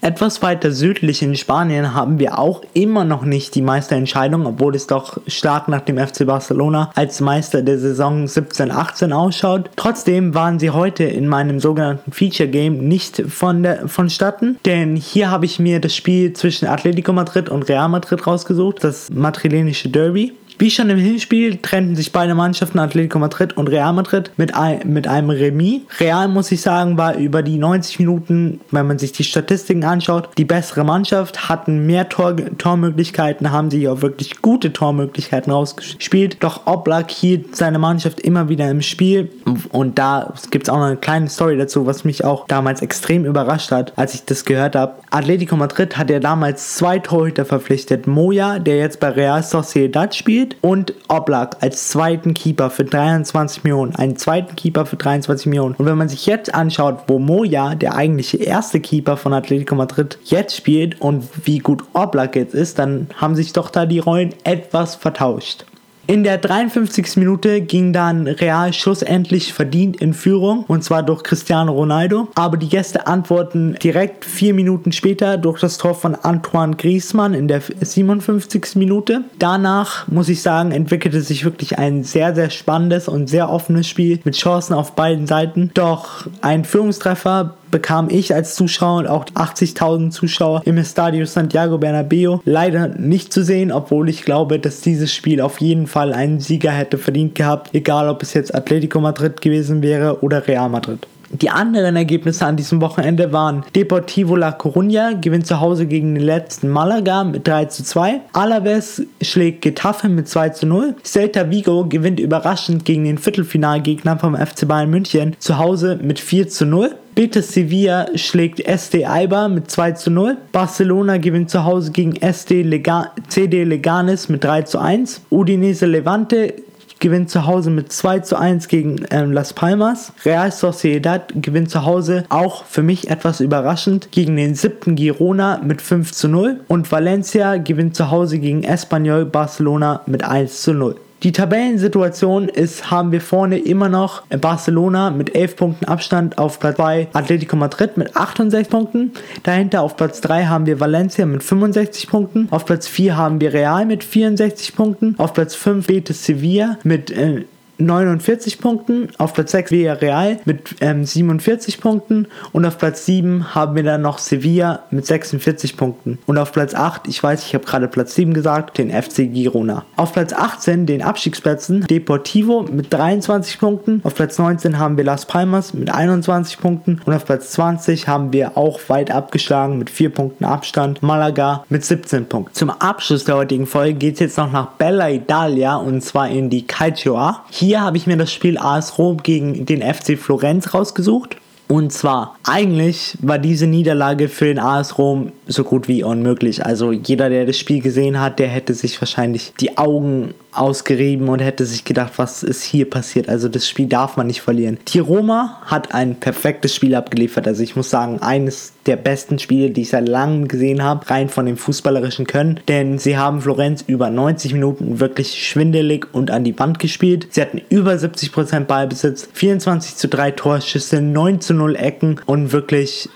Etwas 0.00 0.42
weiter 0.42 0.70
südlich 0.70 1.22
in 1.22 1.34
Spanien 1.34 1.92
haben 1.92 2.20
wir 2.20 2.38
auch 2.38 2.62
immer 2.72 3.04
noch 3.04 3.24
nicht 3.24 3.56
die 3.56 3.62
Meisterentscheidung, 3.62 4.46
obwohl 4.46 4.76
es 4.76 4.86
doch 4.86 5.18
stark 5.26 5.66
nach 5.66 5.80
dem 5.80 5.98
FC 5.98 6.24
Barcelona 6.24 6.92
als 6.94 7.20
Meister 7.20 7.62
der 7.62 7.80
Saison 7.80 8.24
17-18 8.26 9.10
ausschaut. 9.10 9.70
Trotzdem 9.74 10.36
waren 10.36 10.60
sie 10.60 10.70
heute 10.70 11.02
in 11.02 11.26
meinem 11.26 11.58
sogenannten 11.58 12.12
Feature 12.12 12.48
Game 12.48 12.86
nicht 12.86 13.24
von 13.28 13.64
der, 13.64 13.88
vonstatten, 13.88 14.56
denn 14.64 14.94
hier 14.94 15.32
habe 15.32 15.46
ich 15.46 15.58
mir 15.58 15.80
das 15.80 15.96
Spiel 15.96 16.32
zwischen 16.32 16.68
Atletico 16.68 17.12
Madrid 17.12 17.48
und 17.48 17.68
Real 17.68 17.88
Madrid 17.88 18.24
rausgesucht, 18.24 18.84
das 18.84 19.10
madrilenische 19.10 19.88
Derby. 19.88 20.32
Wie 20.60 20.72
schon 20.72 20.90
im 20.90 20.98
Hinspiel 20.98 21.58
trennten 21.58 21.94
sich 21.94 22.10
beide 22.10 22.34
Mannschaften 22.34 22.80
Atletico 22.80 23.20
Madrid 23.20 23.56
und 23.56 23.68
Real 23.68 23.92
Madrid 23.92 24.32
mit, 24.36 24.56
ein, 24.56 24.80
mit 24.92 25.06
einem 25.06 25.30
Remis. 25.30 25.82
Real, 26.00 26.26
muss 26.26 26.50
ich 26.50 26.62
sagen, 26.62 26.98
war 26.98 27.14
über 27.14 27.44
die 27.44 27.58
90 27.58 28.00
Minuten, 28.00 28.60
wenn 28.72 28.88
man 28.88 28.98
sich 28.98 29.12
die 29.12 29.22
Statistiken 29.22 29.84
anschaut, 29.84 30.30
die 30.36 30.44
bessere 30.44 30.82
Mannschaft, 30.82 31.48
hatten 31.48 31.86
mehr 31.86 32.08
Tor, 32.08 32.34
Tormöglichkeiten, 32.58 33.52
haben 33.52 33.70
sich 33.70 33.86
auch 33.86 34.02
wirklich 34.02 34.42
gute 34.42 34.72
Tormöglichkeiten 34.72 35.52
rausgespielt. 35.52 36.38
Doch 36.40 36.66
Oblak 36.66 37.12
hielt 37.12 37.54
seine 37.54 37.78
Mannschaft 37.78 38.20
immer 38.20 38.48
wieder 38.48 38.68
im 38.68 38.82
Spiel 38.82 39.30
und 39.70 39.98
da 39.98 40.34
gibt 40.50 40.66
es 40.66 40.74
auch 40.74 40.78
noch 40.78 40.86
eine 40.86 40.96
kleine 40.96 41.28
Story 41.28 41.56
dazu, 41.56 41.86
was 41.86 42.04
mich 42.04 42.24
auch 42.24 42.48
damals 42.48 42.82
extrem 42.82 43.24
überrascht 43.24 43.70
hat, 43.70 43.92
als 43.96 44.14
ich 44.14 44.24
das 44.24 44.44
gehört 44.44 44.74
habe. 44.74 44.94
Atletico 45.10 45.54
Madrid 45.56 45.96
hat 45.96 46.10
ja 46.10 46.18
damals 46.18 46.74
zwei 46.74 46.98
Torhüter 46.98 47.44
verpflichtet. 47.44 48.08
Moya, 48.08 48.58
der 48.58 48.78
jetzt 48.78 48.98
bei 48.98 49.10
Real 49.10 49.42
Sociedad 49.42 50.14
spielt, 50.14 50.47
Schmidt 50.48 50.56
und 50.62 50.94
Oblak 51.08 51.56
als 51.60 51.88
zweiten 51.88 52.34
Keeper 52.34 52.70
für 52.70 52.84
23 52.84 53.64
Millionen. 53.64 53.94
Einen 53.94 54.16
zweiten 54.16 54.56
Keeper 54.56 54.86
für 54.86 54.96
23 54.96 55.46
Millionen. 55.46 55.74
Und 55.74 55.86
wenn 55.86 55.98
man 55.98 56.08
sich 56.08 56.26
jetzt 56.26 56.54
anschaut, 56.54 57.04
wo 57.06 57.18
Moja, 57.18 57.74
der 57.74 57.94
eigentliche 57.94 58.38
erste 58.38 58.80
Keeper 58.80 59.16
von 59.16 59.32
Atletico 59.32 59.74
Madrid, 59.74 60.18
jetzt 60.24 60.56
spielt 60.56 61.00
und 61.00 61.24
wie 61.44 61.58
gut 61.58 61.82
Oblak 61.92 62.36
jetzt 62.36 62.54
ist, 62.54 62.78
dann 62.78 63.08
haben 63.16 63.34
sich 63.34 63.52
doch 63.52 63.70
da 63.70 63.86
die 63.86 63.98
Rollen 63.98 64.34
etwas 64.44 64.94
vertauscht. 64.94 65.64
In 66.10 66.24
der 66.24 66.38
53. 66.38 67.18
Minute 67.18 67.60
ging 67.60 67.92
dann 67.92 68.26
Real 68.26 68.72
schlussendlich 68.72 69.52
verdient 69.52 70.00
in 70.00 70.14
Führung 70.14 70.64
und 70.66 70.82
zwar 70.82 71.02
durch 71.02 71.22
Cristiano 71.22 71.70
Ronaldo. 71.70 72.28
Aber 72.34 72.56
die 72.56 72.70
Gäste 72.70 73.06
antworten 73.06 73.74
direkt 73.82 74.24
vier 74.24 74.54
Minuten 74.54 74.90
später 74.92 75.36
durch 75.36 75.60
das 75.60 75.76
Tor 75.76 75.94
von 75.94 76.14
Antoine 76.14 76.76
Griezmann 76.76 77.34
in 77.34 77.46
der 77.46 77.60
57. 77.60 78.76
Minute. 78.76 79.24
Danach 79.38 80.08
muss 80.08 80.30
ich 80.30 80.40
sagen, 80.40 80.72
entwickelte 80.72 81.20
sich 81.20 81.44
wirklich 81.44 81.78
ein 81.78 82.04
sehr, 82.04 82.34
sehr 82.34 82.48
spannendes 82.48 83.06
und 83.06 83.28
sehr 83.28 83.50
offenes 83.50 83.86
Spiel 83.86 84.18
mit 84.24 84.34
Chancen 84.34 84.72
auf 84.72 84.92
beiden 84.92 85.26
Seiten. 85.26 85.72
Doch 85.74 86.26
ein 86.40 86.64
Führungstreffer 86.64 87.52
bekam 87.70 88.08
ich 88.10 88.34
als 88.34 88.54
Zuschauer 88.54 88.98
und 88.98 89.06
auch 89.06 89.24
80.000 89.26 90.10
Zuschauer 90.10 90.62
im 90.64 90.78
Estadio 90.78 91.24
Santiago 91.26 91.78
Bernabeo 91.78 92.40
leider 92.44 92.88
nicht 92.88 93.32
zu 93.32 93.44
sehen, 93.44 93.72
obwohl 93.72 94.08
ich 94.08 94.22
glaube, 94.22 94.58
dass 94.58 94.80
dieses 94.80 95.12
Spiel 95.12 95.40
auf 95.40 95.60
jeden 95.60 95.86
Fall 95.86 96.12
einen 96.12 96.40
Sieger 96.40 96.72
hätte 96.72 96.98
verdient 96.98 97.34
gehabt, 97.34 97.74
egal 97.74 98.08
ob 98.08 98.22
es 98.22 98.34
jetzt 98.34 98.54
Atletico 98.54 99.00
Madrid 99.00 99.40
gewesen 99.40 99.82
wäre 99.82 100.22
oder 100.22 100.46
Real 100.46 100.68
Madrid. 100.68 101.06
Die 101.30 101.50
anderen 101.50 101.96
Ergebnisse 101.96 102.46
an 102.46 102.56
diesem 102.56 102.80
Wochenende 102.80 103.32
waren 103.32 103.62
Deportivo 103.74 104.34
La 104.34 104.50
Coruña 104.50 105.12
gewinnt 105.20 105.46
zu 105.46 105.60
Hause 105.60 105.86
gegen 105.86 106.14
den 106.14 106.24
letzten 106.24 106.68
Malaga 106.68 107.22
mit 107.24 107.46
3 107.46 107.66
zu 107.66 107.84
2. 107.84 108.20
Alaves 108.32 109.02
schlägt 109.20 109.62
Getafe 109.62 110.08
mit 110.08 110.26
2 110.28 110.48
zu 110.50 110.66
0. 110.66 110.94
Celta 111.04 111.50
Vigo 111.50 111.84
gewinnt 111.84 112.18
überraschend 112.18 112.86
gegen 112.86 113.04
den 113.04 113.18
Viertelfinalgegner 113.18 114.18
vom 114.18 114.34
FC 114.34 114.66
Bayern 114.66 114.88
München 114.88 115.36
zu 115.38 115.58
Hause 115.58 115.98
mit 116.02 116.18
4 116.18 116.48
zu 116.48 116.64
0. 116.64 116.94
Betis 117.14 117.52
Sevilla 117.52 118.06
schlägt 118.14 118.60
SD 118.60 119.04
Alba 119.04 119.48
mit 119.48 119.70
2 119.70 119.92
zu 119.92 120.10
0. 120.10 120.36
Barcelona 120.52 121.18
gewinnt 121.18 121.50
zu 121.50 121.64
Hause 121.64 121.90
gegen 121.90 122.14
SD 122.14 122.62
Lega 122.62 123.12
CD 123.28 123.64
Leganes 123.64 124.28
mit 124.28 124.44
3 124.44 124.62
zu 124.62 124.78
1. 124.78 125.22
Udinese 125.30 125.86
Levante 125.86 126.54
gewinnt 127.00 127.30
zu 127.30 127.46
Hause 127.46 127.70
mit 127.70 127.92
2 127.92 128.20
zu 128.20 128.36
1 128.36 128.68
gegen 128.68 129.04
ähm, 129.10 129.32
Las 129.32 129.52
Palmas. 129.52 130.12
Real 130.24 130.50
Sociedad 130.52 131.32
gewinnt 131.34 131.70
zu 131.70 131.84
Hause 131.84 132.24
auch 132.28 132.64
für 132.64 132.82
mich 132.82 133.10
etwas 133.10 133.40
überraschend 133.40 134.10
gegen 134.10 134.36
den 134.36 134.54
siebten 134.54 134.96
Girona 134.96 135.60
mit 135.62 135.82
5 135.82 136.12
zu 136.12 136.28
0. 136.28 136.60
Und 136.68 136.90
Valencia 136.90 137.56
gewinnt 137.56 137.96
zu 137.96 138.10
Hause 138.10 138.38
gegen 138.38 138.62
Espanyol 138.64 139.24
Barcelona 139.24 140.02
mit 140.06 140.24
1 140.24 140.62
zu 140.62 140.72
0. 140.74 140.96
Die 141.24 141.32
Tabellensituation 141.32 142.48
ist, 142.48 142.92
haben 142.92 143.10
wir 143.10 143.20
vorne 143.20 143.58
immer 143.58 143.88
noch 143.88 144.22
Barcelona 144.26 145.10
mit 145.10 145.34
11 145.34 145.56
Punkten 145.56 145.84
Abstand 145.86 146.38
auf 146.38 146.60
Platz 146.60 146.76
2, 146.76 147.08
Atletico 147.12 147.56
Madrid 147.56 147.96
mit 147.96 148.14
68 148.14 148.70
Punkten. 148.70 149.12
Dahinter 149.42 149.82
auf 149.82 149.96
Platz 149.96 150.20
3 150.20 150.44
haben 150.44 150.66
wir 150.66 150.78
Valencia 150.78 151.26
mit 151.26 151.42
65 151.42 152.06
Punkten. 152.08 152.46
Auf 152.52 152.66
Platz 152.66 152.86
4 152.86 153.16
haben 153.16 153.40
wir 153.40 153.52
Real 153.52 153.84
mit 153.84 154.04
64 154.04 154.76
Punkten. 154.76 155.16
Auf 155.18 155.32
Platz 155.34 155.56
5 155.56 155.88
Betis 155.88 156.24
Sevilla 156.24 156.78
mit 156.84 157.10
äh, 157.10 157.44
49 157.78 158.60
Punkten, 158.60 159.08
auf 159.18 159.34
Platz 159.34 159.52
6 159.52 159.70
Villarreal 159.70 160.38
mit 160.44 160.76
ähm, 160.80 161.04
47 161.04 161.80
Punkten 161.80 162.26
und 162.52 162.64
auf 162.64 162.76
Platz 162.76 163.06
7 163.06 163.54
haben 163.54 163.76
wir 163.76 163.84
dann 163.84 164.02
noch 164.02 164.18
Sevilla 164.18 164.80
mit 164.90 165.06
46 165.06 165.76
Punkten 165.76 166.18
und 166.26 166.38
auf 166.38 166.52
Platz 166.52 166.74
8, 166.74 167.06
ich 167.06 167.22
weiß, 167.22 167.46
ich 167.46 167.54
habe 167.54 167.64
gerade 167.64 167.86
Platz 167.86 168.14
7 168.16 168.34
gesagt, 168.34 168.78
den 168.78 168.90
FC 168.90 169.32
Girona. 169.32 169.84
Auf 169.96 170.12
Platz 170.12 170.32
18 170.32 170.86
den 170.86 171.02
Abstiegsplätzen 171.02 171.82
Deportivo 171.82 172.62
mit 172.62 172.92
23 172.92 173.60
Punkten, 173.60 174.00
auf 174.02 174.14
Platz 174.14 174.38
19 174.38 174.78
haben 174.78 174.96
wir 174.96 175.04
Las 175.04 175.26
Palmas 175.26 175.72
mit 175.72 175.94
21 175.94 176.58
Punkten 176.58 177.00
und 177.04 177.14
auf 177.14 177.24
Platz 177.24 177.52
20 177.52 178.08
haben 178.08 178.32
wir 178.32 178.56
auch 178.56 178.80
weit 178.88 179.12
abgeschlagen 179.12 179.78
mit 179.78 179.88
4 179.88 180.12
Punkten 180.12 180.44
Abstand 180.44 181.02
Malaga 181.02 181.64
mit 181.68 181.84
17 181.84 182.26
Punkten. 182.26 182.54
Zum 182.54 182.70
Abschluss 182.70 183.24
der 183.24 183.36
heutigen 183.36 183.66
Folge 183.66 183.94
geht 183.94 184.14
es 184.14 184.20
jetzt 184.20 184.38
noch 184.38 184.50
nach 184.50 184.72
Bella 184.72 185.10
Italia 185.10 185.76
und 185.76 186.02
zwar 186.02 186.28
in 186.28 186.50
die 186.50 186.66
Calcio 186.66 187.16
A. 187.16 187.44
Hier 187.50 187.67
hier 187.68 187.82
habe 187.82 187.98
ich 187.98 188.06
mir 188.06 188.16
das 188.16 188.32
Spiel 188.32 188.56
AS 188.56 188.96
Rom 188.96 189.22
gegen 189.22 189.66
den 189.66 189.82
FC 189.82 190.18
Florenz 190.18 190.72
rausgesucht. 190.72 191.36
Und 191.68 191.92
zwar, 191.92 192.34
eigentlich 192.44 193.18
war 193.20 193.38
diese 193.38 193.66
Niederlage 193.66 194.30
für 194.30 194.46
den 194.46 194.58
AS 194.58 194.96
Rom 194.96 195.32
so 195.46 195.64
gut 195.64 195.86
wie 195.86 196.02
unmöglich. 196.02 196.64
Also 196.64 196.92
jeder, 196.92 197.28
der 197.28 197.44
das 197.44 197.58
Spiel 197.58 197.82
gesehen 197.82 198.22
hat, 198.22 198.38
der 198.38 198.48
hätte 198.48 198.72
sich 198.72 198.98
wahrscheinlich 199.02 199.52
die 199.60 199.76
Augen 199.76 200.32
ausgerieben 200.58 201.28
und 201.28 201.40
hätte 201.40 201.64
sich 201.64 201.84
gedacht, 201.84 202.14
was 202.16 202.42
ist 202.42 202.62
hier 202.62 202.88
passiert. 202.88 203.28
Also 203.28 203.48
das 203.48 203.68
Spiel 203.68 203.86
darf 203.86 204.16
man 204.16 204.26
nicht 204.26 204.40
verlieren. 204.40 204.78
Die 204.88 204.98
Roma 204.98 205.60
hat 205.64 205.94
ein 205.94 206.16
perfektes 206.16 206.74
Spiel 206.74 206.94
abgeliefert. 206.94 207.46
Also 207.46 207.62
ich 207.62 207.76
muss 207.76 207.90
sagen, 207.90 208.20
eines 208.20 208.72
der 208.86 208.96
besten 208.96 209.38
Spiele, 209.38 209.70
die 209.70 209.82
ich 209.82 209.90
seit 209.90 210.08
langem 210.08 210.48
gesehen 210.48 210.82
habe, 210.82 211.08
rein 211.10 211.28
von 211.28 211.46
dem 211.46 211.56
fußballerischen 211.56 212.26
Können. 212.26 212.60
Denn 212.68 212.98
sie 212.98 213.16
haben 213.16 213.40
Florenz 213.40 213.84
über 213.86 214.10
90 214.10 214.52
Minuten 214.54 215.00
wirklich 215.00 215.46
schwindelig 215.46 216.06
und 216.12 216.30
an 216.30 216.44
die 216.44 216.58
Wand 216.58 216.78
gespielt. 216.78 217.28
Sie 217.30 217.40
hatten 217.40 217.60
über 217.68 217.92
70% 217.92 218.60
Ballbesitz, 218.60 219.28
24 219.32 219.96
zu 219.96 220.08
3 220.08 220.32
Torschüsse, 220.32 221.00
9 221.00 221.40
zu 221.40 221.54
0 221.54 221.76
Ecken 221.76 222.20
und 222.26 222.52
wirklich 222.52 223.08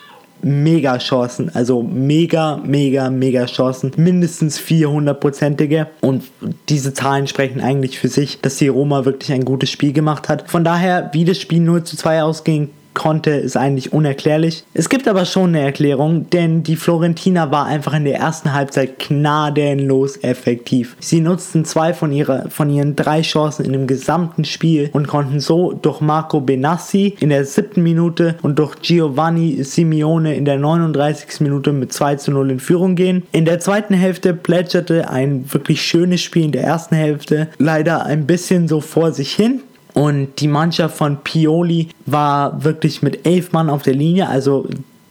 mega 0.42 0.99
Chancen. 0.99 1.50
Also 1.54 1.82
mega, 1.82 2.58
mega, 2.58 3.11
mega 3.11 3.46
Chancen. 3.46 3.92
Mindestens 3.96 4.61
400-prozentige. 4.61 5.87
Und 6.00 6.25
diese 6.68 6.92
Zahlen 6.92 7.26
sprechen 7.26 7.61
eigentlich 7.61 7.99
für 7.99 8.08
sich, 8.08 8.40
dass 8.40 8.56
die 8.56 8.68
Roma 8.68 9.04
wirklich 9.04 9.32
ein 9.32 9.44
gutes 9.44 9.70
Spiel 9.70 9.92
gemacht 9.92 10.28
hat. 10.28 10.50
Von 10.50 10.64
daher, 10.64 11.11
wie 11.12 11.25
das 11.25 11.38
Spiel 11.38 11.61
0 11.61 11.84
zu 11.84 11.96
2 11.96 12.22
ausging, 12.22 12.70
konnte, 12.94 13.30
ist 13.30 13.56
eigentlich 13.56 13.92
unerklärlich. 13.92 14.64
Es 14.75 14.88
gibt 14.88 15.08
aber 15.08 15.25
schon 15.25 15.50
eine 15.50 15.61
Erklärung, 15.61 16.28
denn 16.30 16.62
die 16.62 16.76
Florentina 16.76 17.50
war 17.50 17.66
einfach 17.66 17.94
in 17.94 18.04
der 18.04 18.16
ersten 18.16 18.52
Halbzeit 18.52 18.99
gnadenlos 18.99 20.16
effektiv. 20.22 20.96
Sie 21.00 21.20
nutzten 21.20 21.64
zwei 21.64 21.94
von, 21.94 22.12
ihrer, 22.12 22.50
von 22.50 22.70
ihren 22.70 22.96
drei 22.96 23.22
Chancen 23.22 23.64
in 23.64 23.72
dem 23.72 23.87
gesamten 23.87 24.44
Spiel 24.44 24.90
und 24.92 25.06
konnten 25.08 25.40
so 25.40 25.72
durch 25.72 26.00
Marco 26.00 26.40
Benassi 26.40 27.16
in 27.20 27.30
der 27.30 27.44
siebten 27.44 27.82
Minute 27.82 28.37
und 28.42 28.58
durch 28.58 28.76
Giovanni 28.80 29.62
Simeone 29.62 30.34
in 30.34 30.44
der 30.44 30.58
39. 30.58 31.40
Minute 31.40 31.72
mit 31.72 31.92
2 31.92 32.16
zu 32.16 32.30
0 32.32 32.50
in 32.50 32.61
Führung 32.61 32.94
gehen. 32.94 33.22
In 33.32 33.44
der 33.44 33.61
zweiten 33.61 33.94
Hälfte 33.94 34.34
plätscherte 34.34 35.11
ein 35.11 35.52
wirklich 35.52 35.82
schönes 35.82 36.20
Spiel 36.20 36.44
in 36.44 36.52
der 36.52 36.64
ersten 36.64 36.94
Hälfte 36.94 37.49
leider 37.58 38.04
ein 38.04 38.26
bisschen 38.26 38.68
so 38.68 38.80
vor 38.80 39.12
sich 39.12 39.32
hin 39.32 39.61
Und 39.94 40.40
die 40.40 40.49
Mannschaft 40.49 40.96
von 40.96 41.18
Pioli 41.18 41.88
war 42.06 42.64
wirklich 42.64 43.02
mit 43.02 43.26
elf 43.26 43.52
Mann 43.52 43.68
auf 43.68 43.82
der 43.82 43.94
Linie, 43.94 44.28
also 44.28 44.66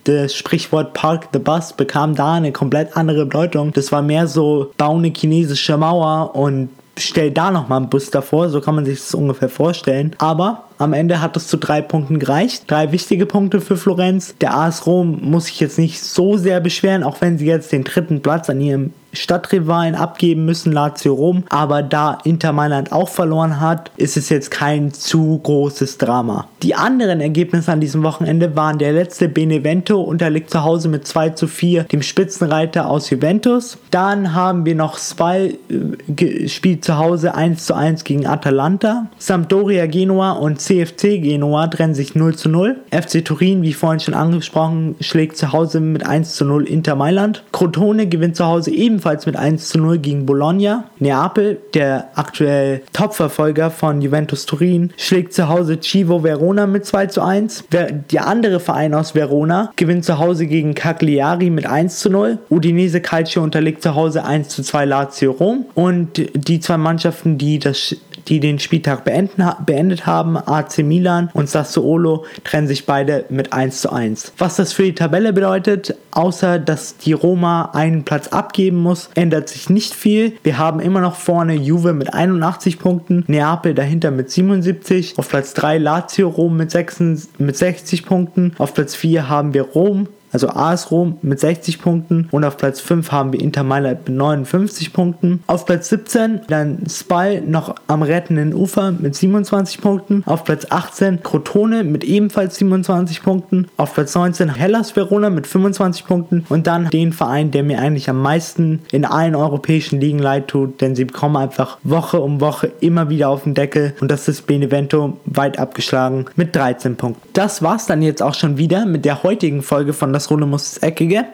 das 0.06 0.34
Sprichwort 0.34 0.94
Park 0.94 1.30
the 1.32 1.40
Bus 1.40 1.74
bekam 1.74 2.16
da 2.16 2.34
eine 2.34 2.52
komplett 2.52 2.98
andere 2.98 3.26
Bedeutung. 3.26 3.72
Das 3.74 3.92
war 3.92 4.02
mehr 4.02 4.28
so, 4.28 4.72
bau 4.78 4.96
eine 4.98 5.14
chinesische 5.16 5.78
Mauer 5.78 6.36
und 6.36 6.70
stell 6.98 7.32
da 7.32 7.52
nochmal 7.52 7.78
einen 7.78 7.90
Bus 7.90 8.10
davor, 8.10 8.50
so 8.50 8.62
kann 8.62 8.76
man 8.76 8.86
sich 8.86 9.00
das 9.00 9.14
ungefähr 9.14 9.50
vorstellen. 9.50 10.16
Aber 10.18 10.64
am 10.82 10.94
Ende 10.94 11.22
hat 11.22 11.38
es 11.38 11.48
zu 11.48 11.58
drei 11.58 11.82
Punkten 11.82 12.20
gereicht. 12.20 12.64
Drei 12.68 12.92
wichtige 12.92 13.26
Punkte 13.26 13.62
für 13.62 13.78
Florenz. 13.78 14.36
Der 14.42 14.56
AS 14.56 14.86
Rom 14.86 15.20
muss 15.22 15.46
sich 15.46 15.60
jetzt 15.60 15.78
nicht 15.78 16.02
so 16.02 16.38
sehr 16.38 16.60
beschweren, 16.60 17.04
auch 17.04 17.22
wenn 17.22 17.38
sie 17.38 17.46
jetzt 17.46 17.72
den 17.72 17.84
dritten 17.84 18.22
Platz 18.22 18.50
an 18.50 18.60
ihrem 18.60 18.92
Stadtrivalen 19.14 19.96
abgeben 19.96 20.46
müssen, 20.46 20.72
Lazio 20.72 21.14
Rom. 21.14 21.44
Aber 21.50 21.84
da 21.84 22.20
Inter 22.24 22.54
Mailand 22.54 22.92
auch 22.92 23.10
verloren 23.10 23.60
hat, 23.60 23.92
ist 23.98 24.18
es 24.18 24.30
jetzt 24.30 24.52
kein 24.52 24.94
zu 24.94 25.40
großes 25.40 25.98
Drama. 25.98 26.48
Die 26.64 26.76
anderen 26.76 27.22
Ergebnisse 27.22 27.72
an 27.72 27.82
diesem 27.82 28.04
Wochenende 28.04 28.56
waren 28.56 28.78
der 28.78 28.94
letzte 28.94 29.28
Benevento 29.28 30.02
unterliegt 30.02 30.50
zu 30.50 30.64
Hause 30.64 30.90
mit 30.90 31.08
2 31.08 31.32
zu 31.32 31.48
4 31.48 31.84
dem 31.86 32.02
Spitzenreiter 32.02 32.88
aus 32.88 33.10
Juventus. 33.10 33.78
Dann 33.92 34.34
haben 34.34 34.66
wir 34.66 34.76
noch 34.76 34.98
Spal 34.98 35.56
äh, 35.70 36.48
spielt 36.48 36.86
zu 36.86 36.98
Hause 36.98 37.36
1 37.36 37.66
zu 37.66 37.74
1 37.74 38.04
gegen 38.04 38.26
Atalanta. 38.28 39.08
Sampdoria 39.18 39.88
Genua 39.88 40.32
und 40.32 40.62
CFC 40.72 41.22
Genua 41.22 41.68
trennen 41.68 41.94
sich 41.94 42.16
0 42.16 42.36
zu 42.36 42.48
0. 42.48 42.78
FC 42.92 43.26
Turin, 43.26 43.62
wie 43.62 43.74
vorhin 43.74 44.00
schon 44.00 44.14
angesprochen, 44.14 44.96
schlägt 45.02 45.36
zu 45.36 45.52
Hause 45.52 45.82
mit 45.82 46.06
1 46.06 46.36
zu 46.36 46.46
0 46.46 46.66
Inter 46.66 46.96
Mailand. 46.96 47.44
Crotone 47.52 48.08
gewinnt 48.08 48.38
zu 48.38 48.46
Hause 48.46 48.72
ebenfalls 48.72 49.26
mit 49.26 49.36
1 49.36 49.68
zu 49.68 49.80
0 49.80 49.98
gegen 49.98 50.26
Bologna. 50.26 50.86
Neapel, 51.00 51.58
der 51.74 52.08
aktuell 52.16 52.84
Topverfolger 52.94 53.70
von 53.70 54.02
Juventus 54.02 54.46
Turin, 54.46 54.94
schlägt 54.96 55.34
zu 55.34 55.50
Hause 55.50 55.78
Civo 55.82 56.24
Verona 56.24 56.66
mit 56.68 56.86
2 56.86 57.08
zu 57.08 57.22
1. 57.22 57.66
Der 57.70 58.26
andere 58.26 58.62
Verein 58.62 58.94
aus 58.94 59.14
Verona 59.14 59.74
gewinnt 59.76 60.06
zu 60.06 60.20
Hause 60.20 60.48
gegen 60.48 60.74
Cagliari 60.74 61.50
mit 61.50 61.66
1 61.66 62.00
zu 62.00 62.10
0. 62.10 62.38
Udinese 62.50 63.02
Calcio 63.02 63.44
unterliegt 63.44 63.84
zu 63.84 63.96
Hause 63.96 64.24
1 64.24 64.48
zu 64.48 64.64
2 64.64 64.86
Lazio 64.86 65.32
Rom. 65.32 65.66
Und 65.76 66.30
die 66.34 66.62
zwei 66.62 66.78
Mannschaften, 66.78 67.38
die 67.38 67.60
das 67.60 67.98
die 68.28 68.40
den 68.40 68.60
Spieltag 68.60 69.04
beenden, 69.04 69.44
beendet 69.66 70.06
haben. 70.06 70.38
AC 70.38 70.80
Milan 70.80 71.30
und 71.34 71.50
Sassuolo 71.50 72.26
trennen 72.44 72.68
sich 72.68 72.86
beide 72.86 73.26
mit 73.30 73.54
1 73.54 73.82
zu 73.82 73.92
1. 73.92 74.34
Was 74.38 74.56
das 74.56 74.74
für 74.74 74.84
die 74.84 74.96
Tabelle 74.96 75.34
bedeutet, 75.34 75.96
außer 76.12 76.60
dass 76.60 76.98
die 76.98 77.14
Roma 77.14 77.72
einen 77.74 78.04
Platz 78.04 78.28
abgeben 78.30 78.78
muss, 78.78 79.10
ändert 79.16 79.50
sich 79.50 79.70
nicht 79.70 79.94
viel. 79.94 80.34
Wir 80.44 80.58
haben 80.58 80.80
immer 80.80 81.02
noch 81.02 81.16
vorne 81.16 81.54
Juve 81.54 81.94
mit 81.94 82.14
81 82.14 82.80
Punkten, 82.80 83.24
Neapel 83.28 83.74
dahinter 83.74 84.12
mit 84.12 84.30
77, 84.30 85.18
auf 85.18 85.30
Platz 85.30 85.54
3 85.54 85.78
Lazio 85.78 86.30
Rom 86.30 86.58
mit, 86.58 86.72
6, 86.72 87.30
mit 87.38 87.58
60 87.58 88.06
Punkten, 88.06 88.54
auf 88.58 88.74
Platz 88.74 88.96
4 88.96 89.30
haben 89.30 89.54
wir 89.54 89.64
Rom 89.64 90.08
also 90.32 90.50
AS 90.50 90.92
Rom 90.92 91.18
mit 91.22 91.40
60 91.40 91.82
Punkten 91.82 92.28
und 92.32 92.44
auf 92.44 92.58
Platz 92.58 92.80
5 92.80 93.12
haben 93.12 93.34
wir 93.34 93.42
Inter 93.42 93.64
Mailand 93.64 94.08
mit 94.08 94.18
59 94.18 94.94
Punkten. 94.94 95.44
Auf 95.48 95.66
Platz 95.66 95.90
17 95.90 96.42
dann 96.48 96.84
Spal 96.90 97.42
noch 97.42 97.76
am 97.88 98.02
rettenden 98.02 98.54
Ufer 98.54 98.92
mit 98.92 99.16
27 99.16 99.82
Punkten. 99.82 100.24
Auf 100.26 100.44
Platz 100.44 100.68
18 100.70 101.24
Crotone 101.24 101.84
mit 101.84 102.04
ebenfalls 102.04 102.56
27 102.56 103.24
Punkten. 103.24 103.68
Auf 103.78 103.94
Platz 103.94 104.16
19 104.16 104.56
Hellas 104.56 104.96
Verona 104.96 105.30
mit 105.30 105.48
25 105.48 106.06
Punkten 106.06 106.46
und 106.50 106.68
dann 106.68 106.90
den 106.90 107.14
Verein, 107.14 107.52
der 107.52 107.64
mir 107.64 107.80
eigentlich 107.80 108.10
am 108.10 108.22
meisten 108.22 108.82
in 108.92 109.06
allen 109.06 109.36
europäischen 109.36 110.00
Ligen 110.00 110.20
leid 110.20 110.48
tut, 110.48 110.82
denn 110.82 110.96
sie 110.96 111.06
bekommen 111.06 111.38
einfach 111.38 111.78
Woche 111.84 112.20
um 112.22 112.42
Woche 112.42 112.72
immer 112.80 113.10
wieder 113.10 113.30
auf 113.30 113.44
den 113.44 113.54
Deckel 113.54 113.94
und 114.02 114.10
das 114.10 114.28
ist 114.28 114.48
Benevento 114.48 115.18
weit 115.26 115.60
abgeschlagen 115.60 116.26
mit 116.36 116.56
13 116.56 116.96
Punkten. 116.96 117.28
Das 117.34 117.62
war's 117.62 117.86
dann 117.86 118.02
jetzt 118.02 118.22
auch 118.22 118.34
schon 118.34 118.58
wieder 118.58 118.86
mit 118.86 119.06
der 119.06 119.24
heutigen 119.24 119.62
Folge 119.62 119.94
von 119.94 120.14
das 120.14 120.21
das 120.22 120.32
Runde 120.32 120.46
muss 120.46 120.76
das 120.76 120.84
Eckige. 120.84 121.26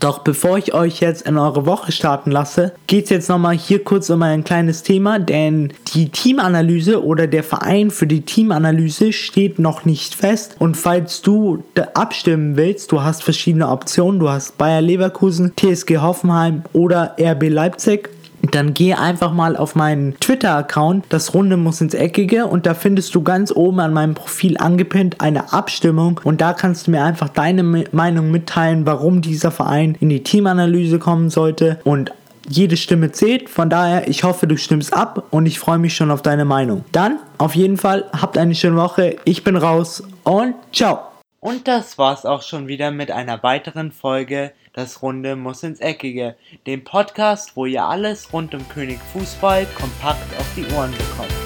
Doch 0.00 0.18
bevor 0.18 0.58
ich 0.58 0.74
euch 0.74 1.00
jetzt 1.00 1.22
in 1.22 1.38
eure 1.38 1.66
Woche 1.66 1.92
starten 1.92 2.30
lasse, 2.30 2.72
geht 2.88 3.04
es 3.04 3.10
jetzt 3.10 3.28
nochmal 3.28 3.56
hier 3.56 3.82
kurz 3.84 4.10
um 4.10 4.22
ein 4.22 4.44
kleines 4.44 4.82
Thema, 4.82 5.18
denn 5.18 5.72
die 5.94 6.08
Teamanalyse 6.10 7.02
oder 7.02 7.26
der 7.26 7.44
Verein 7.44 7.90
für 7.90 8.06
die 8.06 8.22
Teamanalyse 8.22 9.12
steht 9.12 9.58
noch 9.58 9.84
nicht 9.84 10.14
fest. 10.14 10.56
Und 10.58 10.76
falls 10.76 11.22
du 11.22 11.62
abstimmen 11.94 12.56
willst, 12.56 12.90
du 12.92 13.02
hast 13.02 13.22
verschiedene 13.22 13.68
Optionen, 13.68 14.18
du 14.18 14.28
hast 14.28 14.58
Bayer 14.58 14.82
Leverkusen, 14.82 15.52
TSG 15.56 15.98
Hoffenheim 15.98 16.64
oder 16.72 17.14
RB 17.18 17.48
Leipzig 17.48 18.10
dann 18.52 18.74
geh 18.74 18.94
einfach 18.94 19.32
mal 19.32 19.56
auf 19.56 19.76
meinen 19.76 20.18
Twitter-Account, 20.18 21.06
das 21.10 21.34
Runde 21.34 21.56
muss 21.56 21.80
ins 21.80 21.94
Eckige 21.94 22.46
und 22.46 22.66
da 22.66 22.74
findest 22.74 23.14
du 23.14 23.22
ganz 23.22 23.52
oben 23.52 23.78
an 23.78 23.92
meinem 23.92 24.14
Profil 24.14 24.58
angepinnt 24.58 25.20
eine 25.20 25.52
Abstimmung 25.52 26.20
und 26.24 26.40
da 26.40 26.52
kannst 26.52 26.86
du 26.86 26.90
mir 26.90 27.04
einfach 27.04 27.28
deine 27.28 27.62
Meinung 27.92 28.30
mitteilen, 28.30 28.86
warum 28.86 29.22
dieser 29.22 29.52
Verein 29.52 29.96
in 30.00 30.08
die 30.08 30.24
Teamanalyse 30.24 30.98
kommen 30.98 31.30
sollte 31.30 31.78
und 31.84 32.12
jede 32.48 32.76
Stimme 32.76 33.12
zählt. 33.12 33.48
Von 33.48 33.70
daher, 33.70 34.08
ich 34.08 34.24
hoffe, 34.24 34.46
du 34.46 34.56
stimmst 34.56 34.92
ab 34.92 35.24
und 35.30 35.46
ich 35.46 35.58
freue 35.58 35.78
mich 35.78 35.94
schon 35.94 36.10
auf 36.10 36.22
deine 36.22 36.44
Meinung. 36.44 36.84
Dann, 36.92 37.18
auf 37.38 37.54
jeden 37.54 37.76
Fall, 37.76 38.04
habt 38.12 38.36
eine 38.36 38.54
schöne 38.54 38.76
Woche. 38.76 39.16
Ich 39.24 39.44
bin 39.44 39.56
raus 39.56 40.02
und 40.24 40.54
ciao. 40.72 41.00
Und 41.40 41.68
das 41.68 41.98
war's 41.98 42.24
auch 42.24 42.42
schon 42.42 42.68
wieder 42.68 42.90
mit 42.90 43.10
einer 43.10 43.42
weiteren 43.42 43.92
Folge 43.92 44.52
Das 44.74 45.02
Runde 45.02 45.36
muss 45.36 45.62
ins 45.62 45.78
Eckige, 45.78 46.34
dem 46.66 46.82
Podcast, 46.82 47.56
wo 47.56 47.64
ihr 47.64 47.84
alles 47.84 48.32
rund 48.32 48.56
um 48.56 48.68
König 48.68 48.98
Fußball 49.12 49.66
kompakt 49.66 50.36
auf 50.36 50.46
die 50.56 50.66
Ohren 50.74 50.90
bekommt. 50.90 51.43